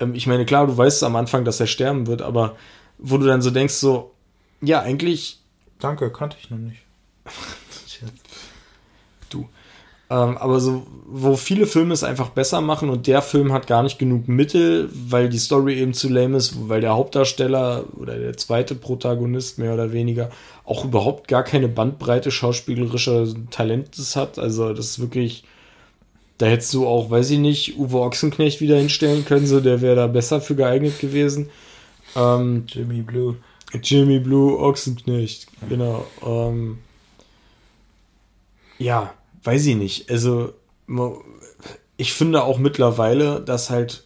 [0.00, 2.56] Ähm, ich meine, klar, du weißt am Anfang, dass er sterben wird, aber
[2.98, 4.12] wo du dann so denkst, so,
[4.60, 5.40] ja, eigentlich
[5.80, 6.82] Danke, kannte ich noch nicht.
[9.30, 9.48] du.
[10.10, 13.84] Ähm, aber so, wo viele Filme es einfach besser machen und der Film hat gar
[13.84, 18.36] nicht genug Mittel, weil die Story eben zu lame ist, weil der Hauptdarsteller oder der
[18.36, 20.30] zweite Protagonist mehr oder weniger
[20.64, 24.40] auch überhaupt gar keine Bandbreite schauspielerischer Talentes hat.
[24.40, 25.44] Also das ist wirklich,
[26.38, 29.94] da hättest du auch, weiß ich nicht, Uwe Ochsenknecht wieder hinstellen können, so der wäre
[29.94, 31.50] da besser für geeignet gewesen.
[32.16, 33.36] Ähm, Jimmy Blue.
[33.80, 36.04] Jimmy Blue Ochsenknecht, genau.
[36.26, 36.78] Ähm,
[38.78, 40.10] ja, weiß ich nicht.
[40.10, 40.54] Also,
[41.96, 44.04] ich finde auch mittlerweile, dass halt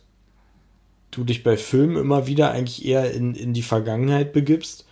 [1.10, 4.84] du dich bei Filmen immer wieder eigentlich eher in, in die Vergangenheit begibst,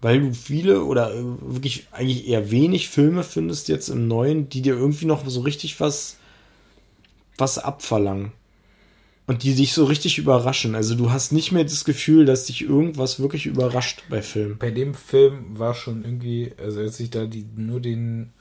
[0.00, 4.62] weil du viele oder äh, wirklich eigentlich eher wenig Filme findest jetzt im Neuen, die
[4.62, 6.16] dir irgendwie noch so richtig was,
[7.36, 8.32] was abverlangen.
[9.26, 10.74] Und die dich so richtig überraschen.
[10.74, 14.56] Also du hast nicht mehr das Gefühl, dass dich irgendwas wirklich überrascht bei Filmen.
[14.56, 18.32] Bei dem Film war schon irgendwie, also als ich da die, nur den,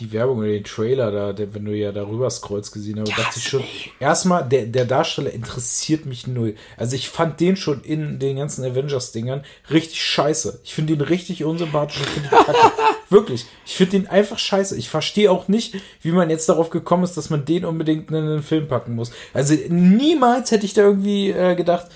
[0.00, 3.38] die Werbung oder den Trailer da, der, wenn du ja darüber scrollst gesehen habe, dachte
[3.38, 3.62] ich schon,
[3.98, 6.56] erstmal, der, der Darsteller interessiert mich null.
[6.76, 10.60] Also ich fand den schon in den ganzen Avengers-Dingern richtig scheiße.
[10.64, 12.72] Ich finde den richtig unsympathisch und finde den kacke.
[13.10, 13.44] Wirklich.
[13.66, 14.76] Ich finde den einfach scheiße.
[14.76, 18.16] Ich verstehe auch nicht, wie man jetzt darauf gekommen ist, dass man den unbedingt in
[18.16, 19.12] einen Film packen muss.
[19.34, 21.88] Also niemals hätte ich da irgendwie äh, gedacht,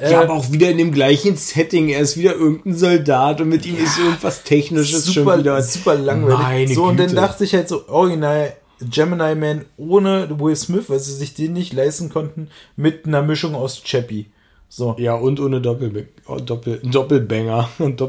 [0.00, 1.88] Ja, aber auch wieder in dem gleichen Setting.
[1.88, 5.62] Er ist wieder irgendein Soldat und mit ihm ist irgendwas Technisches super, schon wieder.
[5.62, 6.38] super langweilig.
[6.38, 7.20] Meine so, und dann Güte.
[7.20, 11.72] dachte ich halt so, original Gemini Man ohne Will Smith, weil sie sich den nicht
[11.72, 14.26] leisten konnten, mit einer Mischung aus Chappie.
[14.68, 18.00] So, Ja, und ohne Doppel, oh, Doppel, Doppelbanger und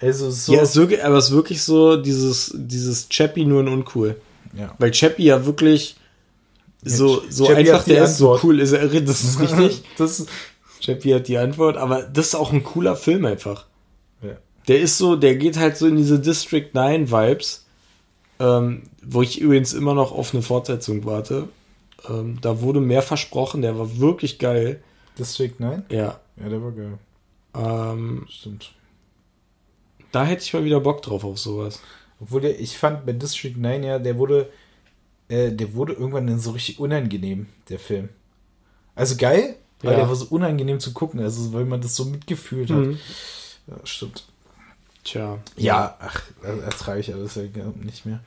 [0.00, 0.54] also so.
[0.54, 4.16] Ja, es ist wirklich, aber es ist wirklich so dieses, dieses Chappie nur in uncool.
[4.54, 4.74] ja.
[4.78, 5.96] Weil Chappie ja wirklich
[6.82, 8.44] so, so Chappie einfach der ist, so Antwort.
[8.44, 9.82] cool ist er, das ist richtig.
[9.96, 10.26] Das,
[10.80, 13.66] Chappie hat die Antwort, aber das ist auch ein cooler Film einfach.
[14.22, 14.36] Ja.
[14.68, 17.66] Der ist so, der geht halt so in diese District 9 Vibes,
[18.38, 21.48] ähm, wo ich übrigens immer noch auf eine Fortsetzung warte.
[22.08, 24.82] Ähm, da wurde mehr versprochen, der war wirklich geil.
[25.18, 25.84] District 9?
[25.90, 26.20] Ja.
[26.36, 26.98] Ja, der war geil.
[27.54, 28.72] Ähm, Stimmt.
[30.12, 31.80] da hätte ich mal wieder Bock drauf auf sowas.
[32.20, 34.50] Obwohl der, ich fand bei District 9 ja, der wurde,
[35.28, 38.10] äh, der wurde irgendwann dann so richtig unangenehm, der Film.
[38.94, 39.96] Also geil, aber Ja.
[39.98, 42.76] der war so unangenehm zu gucken, also weil man das so mitgefühlt hat.
[42.78, 42.98] Mhm.
[43.66, 44.24] Ja, stimmt.
[45.04, 45.38] Tja.
[45.56, 47.42] Ja, ach, er- ertrage ich alles ja
[47.82, 48.20] nicht mehr.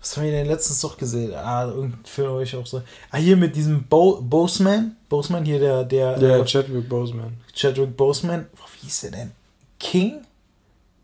[0.00, 1.34] Was haben wir denn letztens doch gesehen?
[1.34, 2.82] Ah, irgendein Film habe ich auch so.
[3.10, 4.96] Ah, hier mit diesem Bo Boseman.
[5.08, 7.36] Boseman hier, der, der, Der äh, Chadwick Boseman.
[7.54, 8.46] Chadwick Boseman.
[8.56, 9.32] Oh, wie hieß der denn?
[9.80, 10.20] King?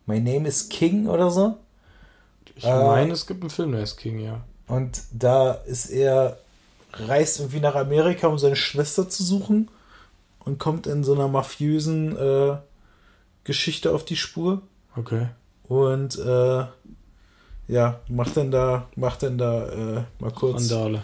[0.07, 1.57] My name is King oder so?
[2.55, 4.40] Ich Äh, meine, es gibt einen Film, der ist King, ja.
[4.68, 6.38] Und da ist er,
[6.93, 9.68] reist irgendwie nach Amerika, um seine Schwester zu suchen
[10.45, 12.57] und kommt in so einer mafiösen äh,
[13.45, 14.62] Geschichte auf die Spur.
[14.97, 15.28] Okay.
[15.68, 16.64] Und äh,
[17.68, 21.03] ja, macht dann da, macht dann da äh, mal kurz, Randale.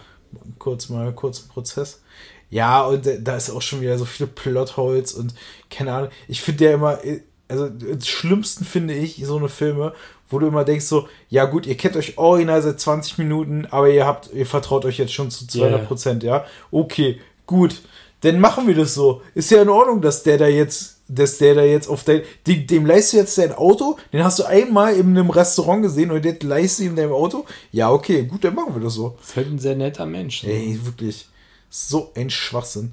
[0.59, 2.03] kurz mal kurz einen Prozess.
[2.51, 5.34] Ja, und da ist auch schon wieder so viel Plotholz und
[5.70, 6.11] keine Ahnung.
[6.28, 9.95] Ich finde ja immer, äh, also das Schlimmsten finde ich so eine Filme,
[10.28, 13.89] wo du immer denkst so, ja gut, ihr kennt euch original seit 20 Minuten, aber
[13.89, 16.45] ihr habt, ihr vertraut euch jetzt schon zu 200 Prozent, ja?
[16.70, 17.80] Okay, gut,
[18.20, 19.22] dann machen wir das so.
[19.34, 22.66] Ist ja in Ordnung, dass der da jetzt, dass der da jetzt auf dein, dem,
[22.66, 26.24] dem leihst du jetzt dein Auto, den hast du einmal in einem Restaurant gesehen und
[26.24, 27.44] jetzt leihst du ihm dein Auto.
[27.72, 29.16] Ja, okay, gut, dann machen wir das so.
[29.22, 30.42] Ist halt ein sehr netter Mensch.
[30.42, 30.48] so.
[30.48, 31.28] Ey, wirklich,
[31.70, 32.92] so ein Schwachsinn.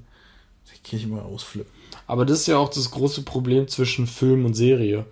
[0.68, 1.72] Da krieg ich immer ausflippen.
[2.08, 5.06] Aber das ist ja auch das große Problem zwischen Film und Serie.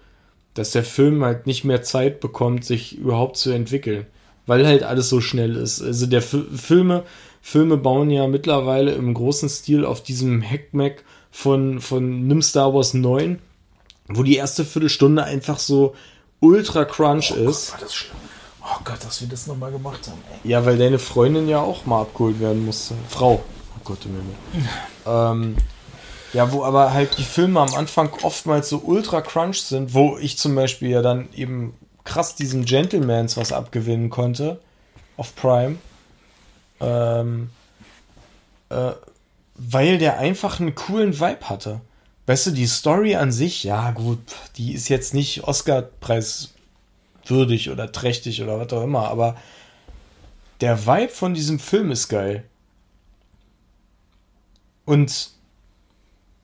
[0.54, 4.06] Dass der Film halt nicht mehr Zeit bekommt, sich überhaupt zu entwickeln.
[4.46, 5.82] Weil halt alles so schnell ist.
[5.82, 7.04] Also der Fi- Filme,
[7.46, 12.94] Filme bauen ja mittlerweile im großen Stil auf diesem Hackmack von, von Nimm Star Wars
[12.94, 13.38] 9,
[14.08, 15.94] wo die erste Viertelstunde einfach so
[16.40, 17.74] ultra crunch ist.
[17.74, 18.16] War das schlimm?
[18.64, 20.52] Oh Gott, dass wir das nochmal gemacht haben, ey.
[20.52, 22.96] Ja, weil deine Freundin ja auch mal abgeholt werden musste.
[23.10, 23.44] Frau.
[23.44, 24.70] Oh Gott, im Himmel.
[25.06, 25.58] ähm,
[26.32, 30.38] ja, wo aber halt die Filme am Anfang oftmals so ultra crunch sind, wo ich
[30.38, 31.74] zum Beispiel ja dann eben
[32.06, 34.62] krass diesem Gentlemans was abgewinnen konnte
[35.18, 35.76] auf Prime.
[36.84, 37.50] Ähm,
[38.70, 38.92] äh,
[39.56, 41.82] weil der einfach einen coolen Vibe hatte.
[42.26, 44.20] Weißt du, die Story an sich, ja gut,
[44.58, 46.54] die ist jetzt nicht Oscar-Preis
[47.26, 49.36] würdig oder trächtig oder was auch immer, aber
[50.62, 52.46] der Vibe von diesem Film ist geil.
[54.86, 55.32] Und,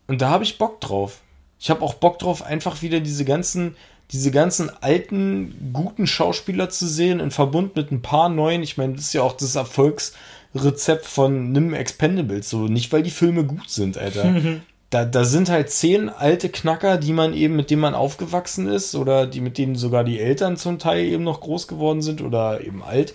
[0.08, 1.22] und da habe ich Bock drauf.
[1.60, 3.76] Ich habe auch Bock drauf, einfach wieder diese ganzen,
[4.12, 8.64] diese ganzen alten, guten Schauspieler zu sehen, in Verbund mit ein paar neuen.
[8.64, 12.50] Ich meine, das ist ja auch das Erfolgsrezept von Nimm Expendables.
[12.50, 14.34] So, nicht weil die Filme gut sind, Alter.
[14.90, 18.96] da, da sind halt zehn alte Knacker, die man eben, mit denen man aufgewachsen ist,
[18.96, 22.62] oder die, mit denen sogar die Eltern zum Teil eben noch groß geworden sind oder
[22.66, 23.14] eben alt.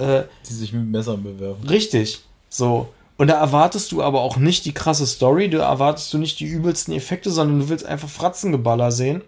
[0.00, 1.68] Äh, Die sich mit Messern bewerfen.
[1.68, 2.22] Richtig.
[2.48, 2.88] So.
[3.16, 6.46] Und da erwartest du aber auch nicht die krasse Story, da erwartest du nicht die
[6.46, 9.22] übelsten Effekte, sondern du willst einfach Fratzengeballer sehen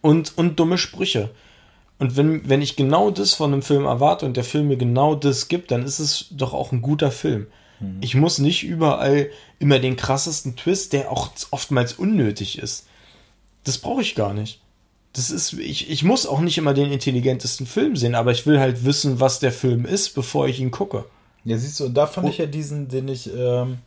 [0.00, 1.30] und, und dumme Sprüche.
[1.98, 5.14] Und wenn, wenn ich genau das von einem Film erwarte und der Film mir genau
[5.14, 7.46] das gibt, dann ist es doch auch ein guter Film.
[8.00, 12.86] Ich muss nicht überall immer den krassesten Twist, der auch oftmals unnötig ist.
[13.64, 14.60] Das brauche ich gar nicht.
[15.12, 18.58] Das ist, ich, ich muss auch nicht immer den intelligentesten Film sehen, aber ich will
[18.58, 21.04] halt wissen, was der Film ist, bevor ich ihn gucke.
[21.44, 23.78] Ja, siehst du, und da fand ich ja diesen, den ich, ähm,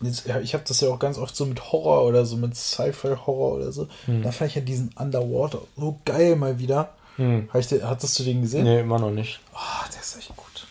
[0.00, 2.56] jetzt, ja, ich habe das ja auch ganz oft so mit Horror oder so, mit
[2.56, 3.88] Sci-Fi-Horror oder so.
[4.06, 6.94] Da fand ich ja diesen Underwater so geil mal wieder.
[7.16, 7.48] Hm.
[7.52, 8.64] Hab den, hattest du den gesehen?
[8.64, 9.40] Nee, immer noch nicht.
[9.52, 10.66] Ah, der ist echt gut.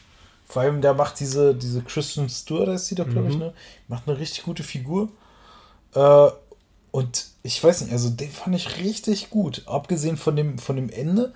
[0.48, 3.54] Vor allem, der macht diese, diese Kristen Stewart, ist die da, glaube ich, ne?
[3.90, 5.10] Macht eine richtig gute Figur.
[5.94, 6.30] Äh,
[6.92, 9.64] und ich weiß nicht, also den fand ich richtig gut.
[9.66, 11.34] Abgesehen von dem, von dem Ende.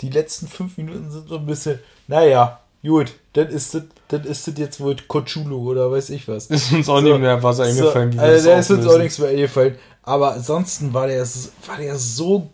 [0.00, 4.46] Die letzten fünf Minuten sind so ein bisschen, naja, gut, dann ist das, dann ist
[4.46, 6.46] das jetzt wohl Kochulu oder weiß ich was.
[6.46, 9.18] Ist uns auch So, nicht mehr was eingefallen, so, also da ist uns auch nichts
[9.18, 9.76] mehr eingefallen.
[10.02, 11.26] Aber ansonsten war der,
[11.66, 12.50] war der so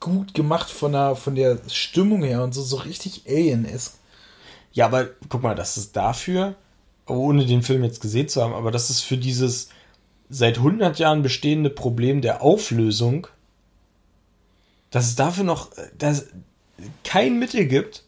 [0.00, 3.94] gut gemacht von der, von der Stimmung her und so, so richtig Alien-esque.
[4.72, 6.54] Ja, aber guck mal, das ist dafür,
[7.06, 9.68] ohne den Film jetzt gesehen zu haben, aber das ist für dieses
[10.28, 13.26] seit 100 Jahren bestehende Problem der Auflösung,
[14.90, 16.26] dass es dafür noch äh, dass
[17.04, 18.04] kein Mittel gibt.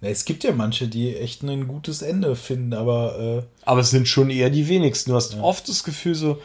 [0.00, 3.90] Na, es gibt ja manche, die echt ein gutes Ende finden, aber äh, Aber es
[3.90, 5.10] sind schon eher die wenigsten.
[5.10, 6.38] Du hast oft das Gefühl so,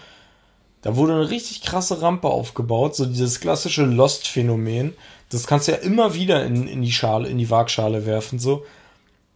[0.82, 4.93] da wurde eine richtig krasse Rampe aufgebaut, so dieses klassische Lost-Phänomen.
[5.30, 8.66] Das kannst du ja immer wieder in, in die Schale, in die Waagschale werfen, so.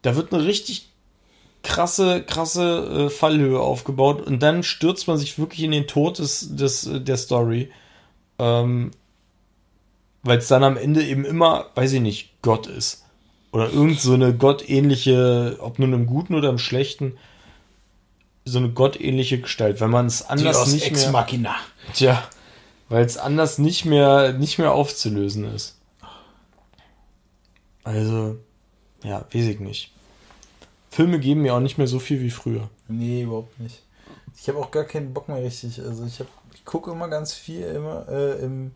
[0.01, 0.89] Da wird eine richtig
[1.63, 6.55] krasse, krasse äh, Fallhöhe aufgebaut und dann stürzt man sich wirklich in den Tod des,
[6.55, 7.72] des, äh, der Story.
[8.39, 8.91] Ähm,
[10.24, 13.04] Weil es dann am Ende eben immer, weiß ich nicht, Gott ist.
[13.55, 17.17] Oder irgend so eine gottähnliche, ob nun im Guten oder im Schlechten,
[18.43, 19.79] so eine gottähnliche Gestalt.
[19.79, 21.11] Wenn man es anders Deus nicht Ex mehr.
[21.13, 21.55] Machina.
[21.93, 22.21] Tja,
[22.89, 25.77] weil es anders nicht mehr, nicht mehr aufzulösen ist.
[27.85, 28.35] Also,
[29.03, 29.91] ja, weiß ich nicht.
[30.89, 32.69] Filme geben mir auch nicht mehr so viel wie früher.
[32.89, 33.81] Nee, überhaupt nicht.
[34.37, 35.79] Ich habe auch gar keinen Bock mehr richtig.
[35.81, 38.71] Also ich, hab- ich gucke immer ganz viel immer äh, im.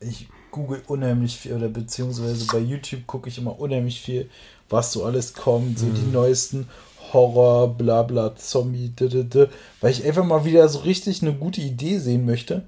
[0.00, 4.28] Ich google unheimlich viel oder beziehungsweise bei YouTube gucke ich immer unheimlich viel,
[4.68, 6.68] was so alles kommt, so die neuesten
[7.12, 9.48] Horror, bla bla, Zombie, d -d -d,
[9.80, 12.62] weil ich einfach mal wieder so richtig eine gute Idee sehen möchte.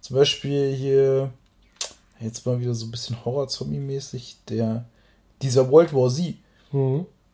[0.00, 1.30] Zum Beispiel hier,
[2.20, 4.84] jetzt mal wieder so ein bisschen Horror-Zombie-mäßig, der,
[5.42, 6.34] dieser World War Z.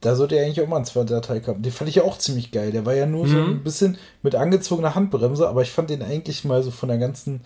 [0.00, 1.62] Da sollte ja eigentlich auch mal ein zweiter Teil kommen.
[1.62, 2.72] Den fand ich ja auch ziemlich geil.
[2.72, 3.50] Der war ja nur so Mhm.
[3.50, 7.42] ein bisschen mit angezogener Handbremse, aber ich fand den eigentlich mal so von der ganzen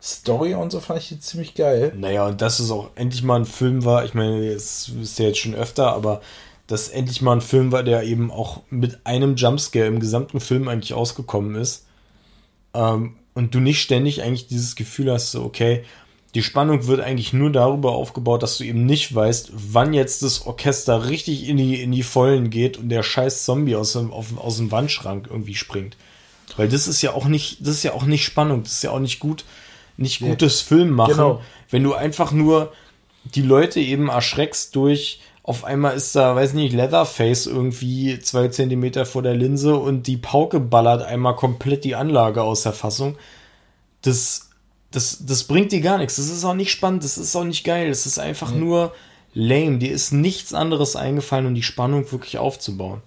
[0.00, 1.92] Story und so fand ich den ziemlich geil.
[1.96, 5.26] Naja, und dass es auch endlich mal ein Film war, ich meine, es ist ja
[5.26, 6.20] jetzt schon öfter, aber
[6.68, 10.68] dass endlich mal ein Film war, der eben auch mit einem Jumpscare im gesamten Film
[10.68, 11.86] eigentlich ausgekommen ist.
[12.74, 15.84] Ähm, und du nicht ständig eigentlich dieses Gefühl hast, so, okay,
[16.34, 20.46] die Spannung wird eigentlich nur darüber aufgebaut, dass du eben nicht weißt, wann jetzt das
[20.46, 24.36] Orchester richtig in die, in die Vollen geht und der scheiß Zombie aus dem, auf,
[24.36, 25.96] aus dem Wandschrank irgendwie springt.
[26.56, 28.90] Weil das ist ja auch nicht, das ist ja auch nicht Spannung, das ist ja
[28.90, 29.44] auch nicht gut,
[29.98, 30.30] nicht Nee.
[30.30, 31.42] gutes Film machen, Genau.
[31.70, 32.72] wenn du einfach nur
[33.34, 39.04] die Leute eben erschreckst durch, auf einmal ist da, weiß nicht, Leatherface irgendwie zwei Zentimeter
[39.06, 43.16] vor der Linse und die Pauke ballert einmal komplett die Anlage aus der Fassung.
[44.02, 44.50] Das,
[44.90, 46.16] das, das bringt dir gar nichts.
[46.16, 47.88] Das ist auch nicht spannend, das ist auch nicht geil.
[47.88, 48.94] Das ist einfach nur
[49.34, 49.78] lame.
[49.78, 53.00] Dir ist nichts anderes eingefallen, um die Spannung wirklich aufzubauen.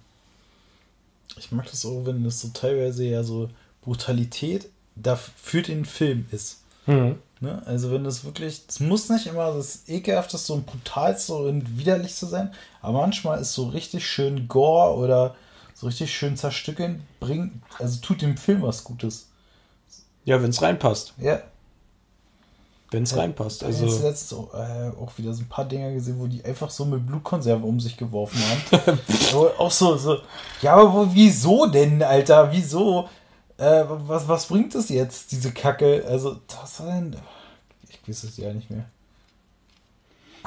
[1.38, 3.48] Ich mag das auch, wenn das so teilweise ja so
[3.82, 6.61] Brutalität da für den Film ist.
[7.40, 7.62] Ne?
[7.66, 12.52] Also wenn das wirklich, es muss nicht immer das ekelhafteste und brutalste und widerlichste sein,
[12.80, 15.34] aber manchmal ist so richtig schön Gore oder
[15.74, 19.28] so richtig schön zerstückeln, bringt, also tut dem Film was Gutes.
[20.24, 21.14] Ja, wenn es reinpasst.
[21.18, 21.40] Ja,
[22.92, 23.62] Wenn es reinpasst.
[23.62, 26.26] Ich habe jetzt Also, letztens auch, äh, auch wieder so ein paar Dinger gesehen, wo
[26.26, 28.98] die einfach so mit Blutkonserven um sich geworfen haben.
[29.58, 30.18] auch so, so,
[30.60, 32.52] ja, aber wo, wieso denn, Alter?
[32.52, 33.08] Wieso?
[33.62, 36.04] Äh, was, was bringt das jetzt, diese Kacke?
[36.08, 37.16] Also, das war denn.
[37.88, 38.84] Ich weiß es ja nicht mehr.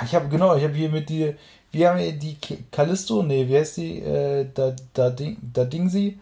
[0.04, 1.34] Ich habe, genau, ich habe hier mit die.
[1.72, 2.38] Wie haben wir die
[2.72, 3.24] Callisto?
[3.24, 4.00] Nee, wie heißt die?
[4.00, 6.20] Äh, da, da, Ding, da Dingsi?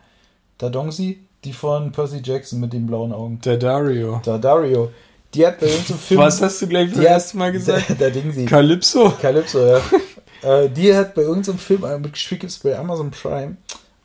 [0.58, 1.20] Da Dongsi?
[1.44, 3.40] Die von Percy Jackson mit den blauen Augen.
[3.42, 4.22] der Dario.
[4.24, 4.92] Da Dario.
[5.34, 6.22] Die hat bei uns im Film.
[6.22, 7.90] Was hast du gleich beim hat- ersten Mal gesagt?
[7.90, 8.46] Da, da Ding sie.
[8.46, 9.10] Calypso?
[9.20, 9.82] Calypso, ja.
[10.44, 13.58] äh, die hat bei irgendeinem Film äh, mitgespielt, gibt es bei Amazon Prime.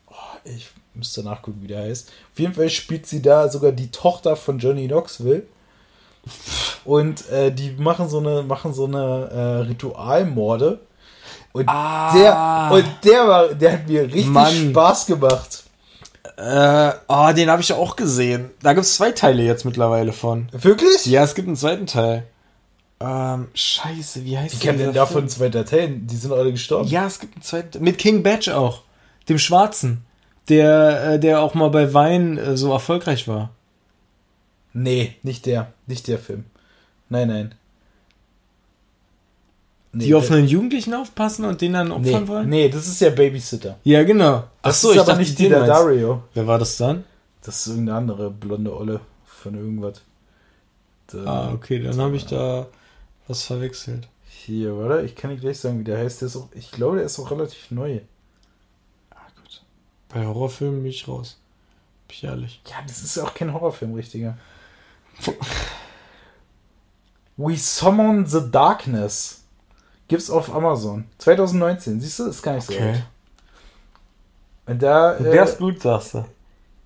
[0.07, 0.13] Oh,
[0.43, 2.09] ich müsste nachgucken, wie der heißt.
[2.33, 5.43] Auf jeden Fall spielt sie da sogar die Tochter von Johnny Knoxville.
[6.85, 10.79] Und äh, die machen so eine, machen so eine äh, Ritualmorde.
[11.51, 12.13] Und Ah.
[12.13, 14.69] der, und der war, der hat mir richtig Mann.
[14.71, 15.63] Spaß gemacht.
[16.37, 18.51] Äh, oh, den habe ich auch gesehen.
[18.61, 20.47] Da gibt es zwei Teile jetzt mittlerweile von.
[20.51, 21.05] Wirklich?
[21.05, 22.25] Ja, es gibt einen zweiten Teil.
[23.01, 25.29] Ähm, scheiße, wie heißt Wie kann denn dieser davon Film?
[25.29, 25.89] zweiter Teil?
[25.89, 26.87] Die sind alle gestorben.
[26.89, 27.83] Ja, es gibt einen zweiten.
[27.83, 28.83] Mit King Badge auch.
[29.27, 30.05] Dem Schwarzen.
[30.49, 33.51] Der, äh, der auch mal bei Wein äh, so erfolgreich war.
[34.73, 35.73] Nee, nicht der.
[35.87, 36.45] Nicht der Film.
[37.09, 37.55] Nein, nein.
[39.91, 42.49] Nee, die auf einen Jugendlichen aufpassen und den dann opfern nee, wollen?
[42.49, 43.77] nee, das ist ja Babysitter.
[43.83, 44.43] Ja, genau.
[44.61, 45.65] Das so, ist ich aber dachte, nicht den der.
[45.65, 46.23] Dario.
[46.35, 47.05] Wer war das dann?
[47.41, 50.01] Das ist irgendeine andere blonde Olle von irgendwas.
[51.07, 52.67] Da, Ah, okay, dann habe ich da
[53.27, 54.07] was verwechselt.
[54.27, 56.21] Hier, warte, ich kann nicht gleich sagen, wie der heißt.
[56.21, 57.99] Der ist auch, ich glaube, der ist auch relativ neu.
[60.09, 61.37] Bei Horrorfilmen bin ich raus.
[62.07, 62.61] Bin ich ehrlich.
[62.67, 64.37] Ja, das ist auch kein Horrorfilm, richtiger.
[67.37, 69.43] We Summon the Darkness.
[70.07, 71.05] Gibt's auf Amazon.
[71.19, 72.01] 2019.
[72.01, 73.03] Siehst du, ist gar nicht so alt.
[74.65, 75.13] Und da.
[75.13, 76.25] Der äh, ist gut, sagst du.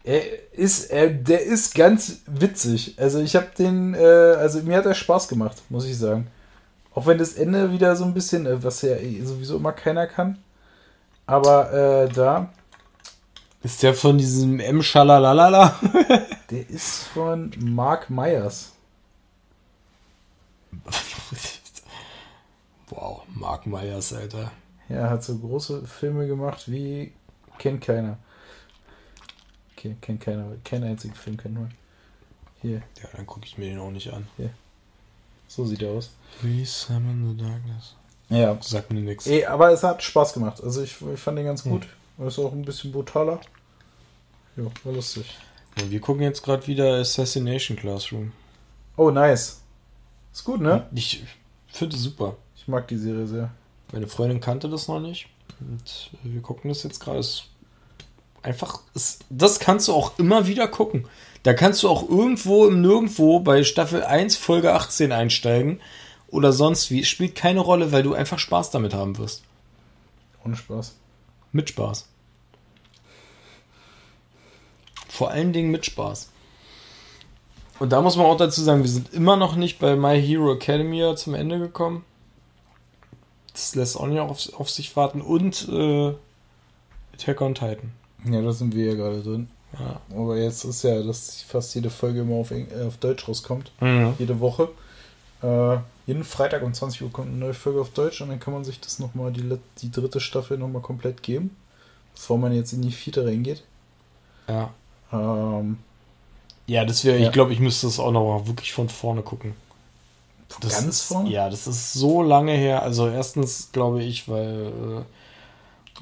[0.04, 0.22] Er
[0.54, 2.96] ist, er, der ist ganz witzig.
[2.98, 6.28] Also ich habe den, äh, also mir hat er Spaß gemacht, muss ich sagen.
[6.94, 10.08] Auch wenn das Ende wieder so ein bisschen, äh, was ja eh sowieso immer keiner
[10.08, 10.40] kann.
[11.26, 12.50] Aber äh, da,
[13.64, 14.84] Ist der von diesem M.
[14.84, 15.80] Schalalalala?
[16.52, 18.74] der ist von Mark Myers.
[22.90, 24.52] wow, Mark Myers, Alter.
[24.90, 27.14] Ja, hat so große Filme gemacht wie
[27.58, 28.18] kennt keiner.
[29.78, 30.58] Okay, kennt keiner.
[30.66, 31.72] Keinen einzigen Film kennt man.
[32.62, 34.28] Hier, Ja, dann gucke ich mir den auch nicht an.
[35.48, 36.12] so sieht er aus.
[36.42, 37.96] We summon the darkness.
[38.28, 38.58] Ja.
[38.62, 39.18] Sagt mir.
[39.26, 40.62] Eh, aber es hat Spaß gemacht.
[40.62, 41.88] Also ich, ich fand den ganz gut.
[42.20, 43.40] Ist auch ein bisschen brutaler.
[44.56, 45.26] Ja, war lustig.
[45.80, 48.32] Ja, wir gucken jetzt gerade wieder Assassination Classroom.
[48.96, 49.62] Oh, nice.
[50.32, 50.88] Ist gut, ne?
[50.94, 51.24] Ich
[51.68, 52.36] finde es super.
[52.56, 53.52] Ich mag die Serie sehr.
[53.92, 55.28] Meine Freundin kannte das noch nicht.
[55.60, 57.20] Und wir gucken das jetzt gerade.
[57.20, 57.44] Es-
[58.42, 61.08] Einfach, es, das kannst du auch immer wieder gucken.
[61.44, 65.80] Da kannst du auch irgendwo im Nirgendwo bei Staffel 1, Folge 18 einsteigen.
[66.28, 67.06] Oder sonst wie.
[67.06, 69.44] Spielt keine Rolle, weil du einfach Spaß damit haben wirst.
[70.44, 70.96] Ohne Spaß.
[71.54, 72.08] Mit Spaß.
[75.08, 76.32] Vor allen Dingen mit Spaß.
[77.80, 80.54] Und da muss man auch dazu sagen, wir sind immer noch nicht bei My Hero
[80.54, 82.04] Academia zum Ende gekommen.
[83.52, 85.22] Das lässt auch nicht auf, auf sich warten.
[85.22, 86.14] Und äh,
[87.14, 87.92] Attack on Titan.
[88.26, 89.50] Ja, da sind wir ja gerade drin.
[89.80, 90.02] Ja.
[90.16, 93.72] Aber jetzt ist ja, dass fast jede Folge immer auf, Eng äh, auf Deutsch rauskommt.
[93.80, 94.14] Mhm.
[94.18, 94.70] Jede Woche.
[95.44, 95.78] Äh,
[96.08, 98.64] jeden Freitag um 20 Uhr kommt eine neue Folge auf Deutsch und dann kann man
[98.64, 101.56] sich das nochmal, die, die dritte Staffel nochmal komplett geben.
[102.16, 103.64] Bevor man jetzt in die vierte reingeht.
[104.48, 104.70] Ja.
[105.12, 105.78] Ähm,
[106.68, 107.28] Ja, das wäre, Ja.
[107.28, 109.54] ich glaube, ich müsste das auch noch mal wirklich von vorne gucken.
[110.62, 111.30] Das ganz ist, vorne?
[111.32, 112.84] Ja, das ist so lange her.
[112.84, 115.02] Also erstens glaube ich, weil, äh,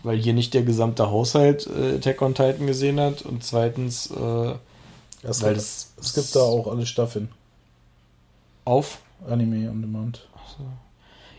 [0.03, 4.53] weil hier nicht der gesamte Haushalt äh, Attack on Titan gesehen hat und zweitens äh,
[5.23, 7.29] es, Weil gibt, das- es gibt da auch alle Staffeln.
[8.65, 8.99] auf.
[9.27, 10.27] Anime on Demand.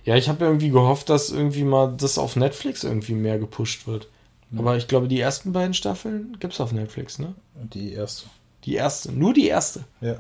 [0.05, 4.09] Ja, ich habe irgendwie gehofft, dass irgendwie mal das auf Netflix irgendwie mehr gepusht wird.
[4.57, 7.35] Aber ich glaube, die ersten beiden Staffeln gibt's auf Netflix, ne?
[7.55, 8.27] Die erste.
[8.65, 9.85] Die erste, nur die erste.
[10.03, 10.17] Ja.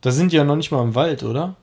[0.00, 1.56] Da sind die ja noch nicht mal im Wald, oder?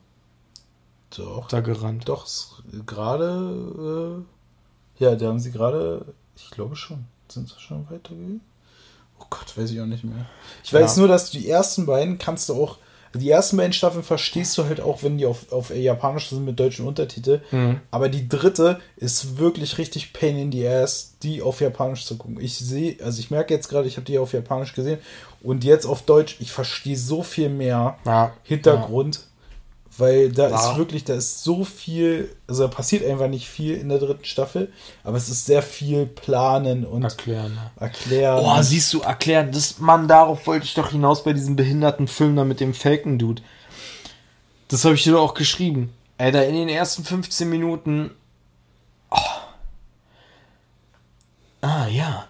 [1.16, 1.48] Doch.
[1.48, 2.08] Da gerannt.
[2.08, 4.22] Doch, es- gerade.
[5.00, 6.14] Äh, ja, da haben sie gerade.
[6.36, 7.04] Ich glaube schon.
[7.28, 8.40] Sind sie schon weitergegangen?
[9.18, 10.26] Oh Gott, weiß ich auch nicht mehr.
[10.64, 11.00] Ich weiß Ja.
[11.00, 12.78] nur, dass die ersten beiden kannst du auch.
[13.14, 16.58] Die ersten beiden Staffeln verstehst du halt auch, wenn die auf, auf Japanisch sind mit
[16.58, 17.40] deutschen Untertitel.
[17.50, 17.80] Mhm.
[17.90, 22.38] Aber die dritte ist wirklich richtig Pain in the Ass, die auf Japanisch zu gucken.
[22.40, 24.98] Ich sehe, also ich merke jetzt gerade, ich habe die auf Japanisch gesehen
[25.42, 28.32] und jetzt auf Deutsch, ich verstehe so viel mehr Ja.
[28.44, 29.26] Hintergrund,
[29.98, 30.70] weil da Ja.
[30.72, 34.24] ist wirklich, da ist so viel, also da passiert einfach nicht viel in der dritten
[34.24, 34.72] Staffel,
[35.04, 37.58] aber es ist sehr viel Planen und Erklären.
[37.78, 38.42] Erklären.
[38.44, 42.36] Oh, siehst du, erklären, das, Mann, darauf wollte ich doch hinaus bei diesem behinderten Film
[42.36, 43.42] da mit dem Falcon-Dude.
[44.68, 45.92] Das habe ich dir doch auch geschrieben.
[46.16, 48.10] Alter, in den ersten 15 Minuten.
[49.10, 49.18] Oh.
[51.60, 52.26] Ah, ja.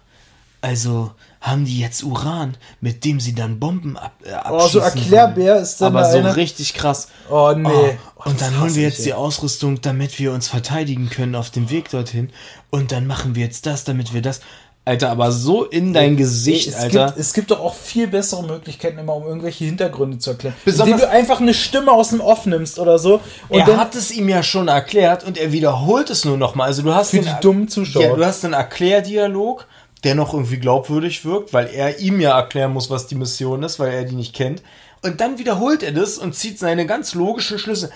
[0.63, 1.11] Also
[1.41, 5.57] haben die jetzt Uran, mit dem sie dann Bomben ab, äh, oh, so abschießen Erklärbär
[5.57, 7.09] ist dann Aber da so einer- richtig krass.
[7.29, 7.67] Oh, nee.
[7.69, 7.89] Oh,
[8.25, 9.15] Oh, und dann holen wir ich, jetzt die ey.
[9.15, 12.29] Ausrüstung, damit wir uns verteidigen können auf dem Weg dorthin.
[12.69, 14.39] Und dann machen wir jetzt das, damit wir das.
[14.85, 17.07] Alter, aber so in dein Gesicht, es Alter.
[17.07, 20.55] Gibt, es gibt doch auch viel bessere Möglichkeiten, immer um irgendwelche Hintergründe zu erklären.
[20.63, 23.19] Besonders- Indem du einfach eine Stimme aus dem Off nimmst oder so.
[23.49, 26.67] Und er hat es ihm ja schon erklärt und er wiederholt es nur nochmal.
[26.67, 28.03] Also du hast Für den die dummen Zuschauer.
[28.03, 29.67] Ja, du hast einen Erklärdialog,
[30.03, 33.79] der noch irgendwie glaubwürdig wirkt, weil er ihm ja erklären muss, was die Mission ist,
[33.79, 34.61] weil er die nicht kennt.
[35.01, 37.89] Und dann wiederholt er das und zieht seine ganz logischen Schlüsse.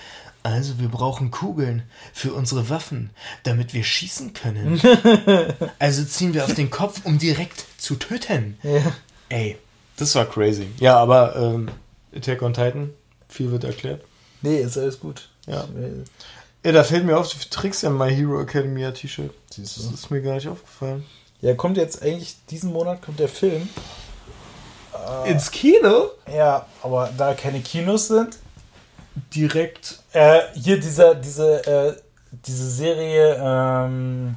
[0.43, 1.84] Also wir brauchen Kugeln
[2.14, 3.10] für unsere Waffen,
[3.43, 4.80] damit wir schießen können.
[5.80, 8.58] also ziehen wir auf den Kopf, um direkt zu töten.
[8.64, 8.93] Ja.
[9.30, 9.58] Ey,
[9.97, 10.68] das war crazy.
[10.80, 11.70] Ja, aber ähm,
[12.16, 12.91] Attack on Titan,
[13.28, 14.03] viel wird erklärt.
[14.41, 15.30] Nee, ist alles gut.
[15.47, 15.66] Ja.
[15.66, 16.03] Ich, äh,
[16.64, 19.34] Ja, da fällt mir auf, du trägst ja My Hero Academia T-Shirt.
[19.58, 21.03] Das ist mir gar nicht aufgefallen.
[21.42, 23.70] Ja, kommt jetzt eigentlich, diesen Monat kommt der Film.
[25.26, 26.10] Ins Kino?
[26.34, 28.38] Ja, aber da keine Kinos sind,
[29.34, 30.00] Direkt.
[30.14, 31.96] äh, hier dieser, diese, äh,
[32.32, 34.36] diese Serie, ähm,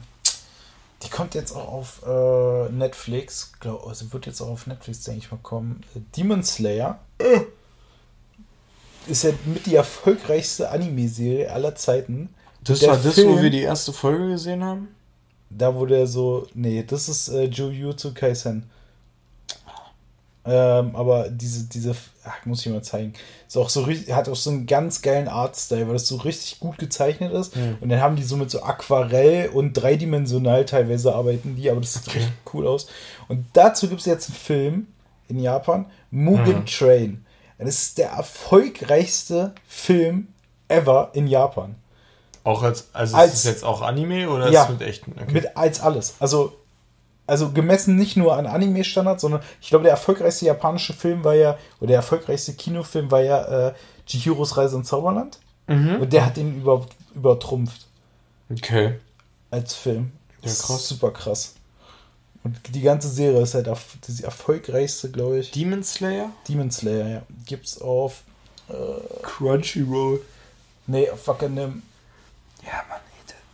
[1.03, 3.53] die kommt jetzt auch auf äh, Netflix.
[3.59, 5.81] Glaub, also wird jetzt auch auf Netflix, denke ich mal, kommen.
[5.97, 6.99] Äh, Demon Slayer.
[9.07, 12.33] Ist ja mit die erfolgreichste Anime-Serie aller Zeiten.
[12.63, 14.95] Das Der war das, Film- wo wir die erste Folge gesehen haben?
[15.51, 16.47] Da wurde er so.
[16.55, 18.71] Nee, das ist äh, Jujutsu Kaisen.
[20.43, 21.95] Ähm, aber diese, diese,
[22.25, 23.13] ach, muss ich mal zeigen.
[23.47, 26.61] Ist auch so richtig, hat auch so einen ganz geilen Artstyle, weil das so richtig
[26.61, 27.55] gut gezeichnet ist.
[27.57, 27.77] Mhm.
[27.81, 31.93] Und dann haben die so mit so Aquarell und dreidimensional teilweise arbeiten die, aber das
[31.95, 32.19] sieht Okay.
[32.19, 32.87] richtig cool aus.
[33.29, 34.87] Und dazu gibt es jetzt einen Film
[35.29, 36.67] in Japan, Mugen Mhm.
[36.67, 37.27] Train.
[37.59, 40.29] Das ist der erfolgreichste Film
[40.69, 41.75] ever in Japan.
[42.45, 44.63] Auch als, also Als- ist es jetzt auch Anime oder Ja.
[44.65, 45.13] ist es mit echten?
[45.21, 45.33] Okay.
[45.33, 46.15] Mit als alles.
[46.21, 46.55] Also,
[47.27, 51.59] also gemessen nicht nur an Anime-Standards, sondern ich glaube, der erfolgreichste japanische Film war ja,
[51.81, 53.75] oder der erfolgreichste Kinofilm war ja äh,
[54.07, 55.39] Chihiros Reise ins Zauberland.
[55.67, 56.01] Mhm.
[56.01, 57.87] Und der hat ihn über, übertrumpft
[58.51, 58.95] Okay.
[59.51, 60.11] als Film.
[60.39, 60.89] Ja, Das ist krass.
[60.89, 61.55] Super krass.
[62.43, 63.69] Und die ganze Serie ist halt
[64.09, 65.51] die erfolgreichste, glaube ich.
[65.51, 66.31] Demon Slayer?
[66.49, 67.23] Demon Slayer, ja.
[67.45, 68.23] Gibt's auf.
[69.23, 70.21] Crunchyroll.
[70.87, 71.83] Nee, auf fucking.
[72.65, 73.01] Ja, Mann.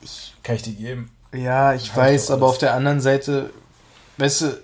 [0.01, 1.11] Ich, Kann ich dir geben.
[1.33, 3.51] ja, ich ich weiß, doch aber auf der anderen Seite,
[4.19, 4.61] weißt du,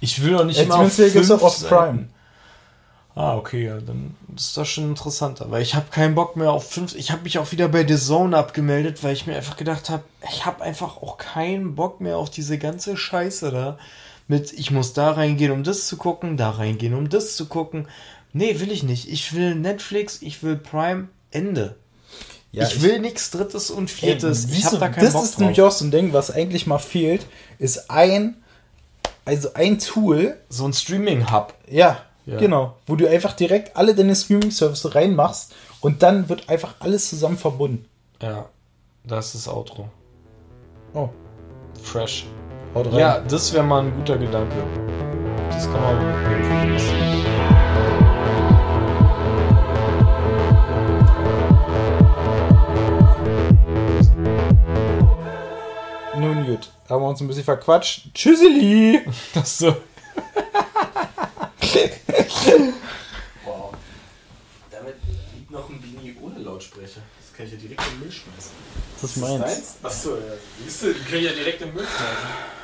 [0.00, 1.74] ich will doch nicht Jetzt immer auf gibt's fünf auch auf Seiten.
[1.74, 2.08] Prime.
[3.16, 6.68] Ah, okay, ja, dann ist das schon interessanter, weil ich habe keinen Bock mehr auf
[6.68, 6.96] fünf.
[6.96, 10.02] Ich habe mich auch wieder bei The Zone abgemeldet, weil ich mir einfach gedacht habe,
[10.28, 13.78] ich habe einfach auch keinen Bock mehr auf diese ganze Scheiße da.
[14.26, 17.86] Mit, ich muss da reingehen, um das zu gucken, da reingehen, um das zu gucken.
[18.32, 19.08] Nee, will ich nicht.
[19.08, 21.76] Ich will Netflix, ich will Prime, Ende.
[22.54, 24.44] Ja, ich will nichts Drittes und Ey, Viertes.
[24.44, 25.40] ich siehst habe da keinen das Bock ist drauf.
[25.40, 27.26] nämlich auch so ein Ding, was eigentlich mal fehlt,
[27.58, 28.36] ist ein,
[29.24, 31.54] also ein Tool, so ein Streaming-Hub.
[31.68, 32.38] ja, Ja.
[32.38, 37.36] genau, wo du einfach direkt alle deine Streaming-Services reinmachst und dann wird einfach alles zusammen
[37.38, 37.86] verbunden.
[38.22, 38.46] Ja,
[39.04, 39.88] das ist Outro.
[40.94, 41.08] Oh,
[41.82, 42.24] Fresh.
[42.74, 42.98] haut rein.
[42.98, 44.54] Ja, das wäre mal ein guter Gedanke.
[45.50, 45.98] Das kann man
[46.30, 47.33] mitnehmen.
[56.24, 58.06] Nun gut, haben wir uns ein bisschen verquatscht.
[58.14, 59.04] Tschüsseli!
[59.34, 59.76] Das so.
[63.44, 63.74] Wow.
[64.70, 64.94] Damit
[65.34, 67.00] liegt noch ein Bini ohne Lautsprecher.
[67.20, 68.52] Das kann ich ja direkt in den Müll schmeißen.
[69.00, 69.76] Das ist meins.
[69.82, 70.22] Achso, ja.
[70.62, 72.63] Siehst du, die können ja direkt in den Müll schmeißen.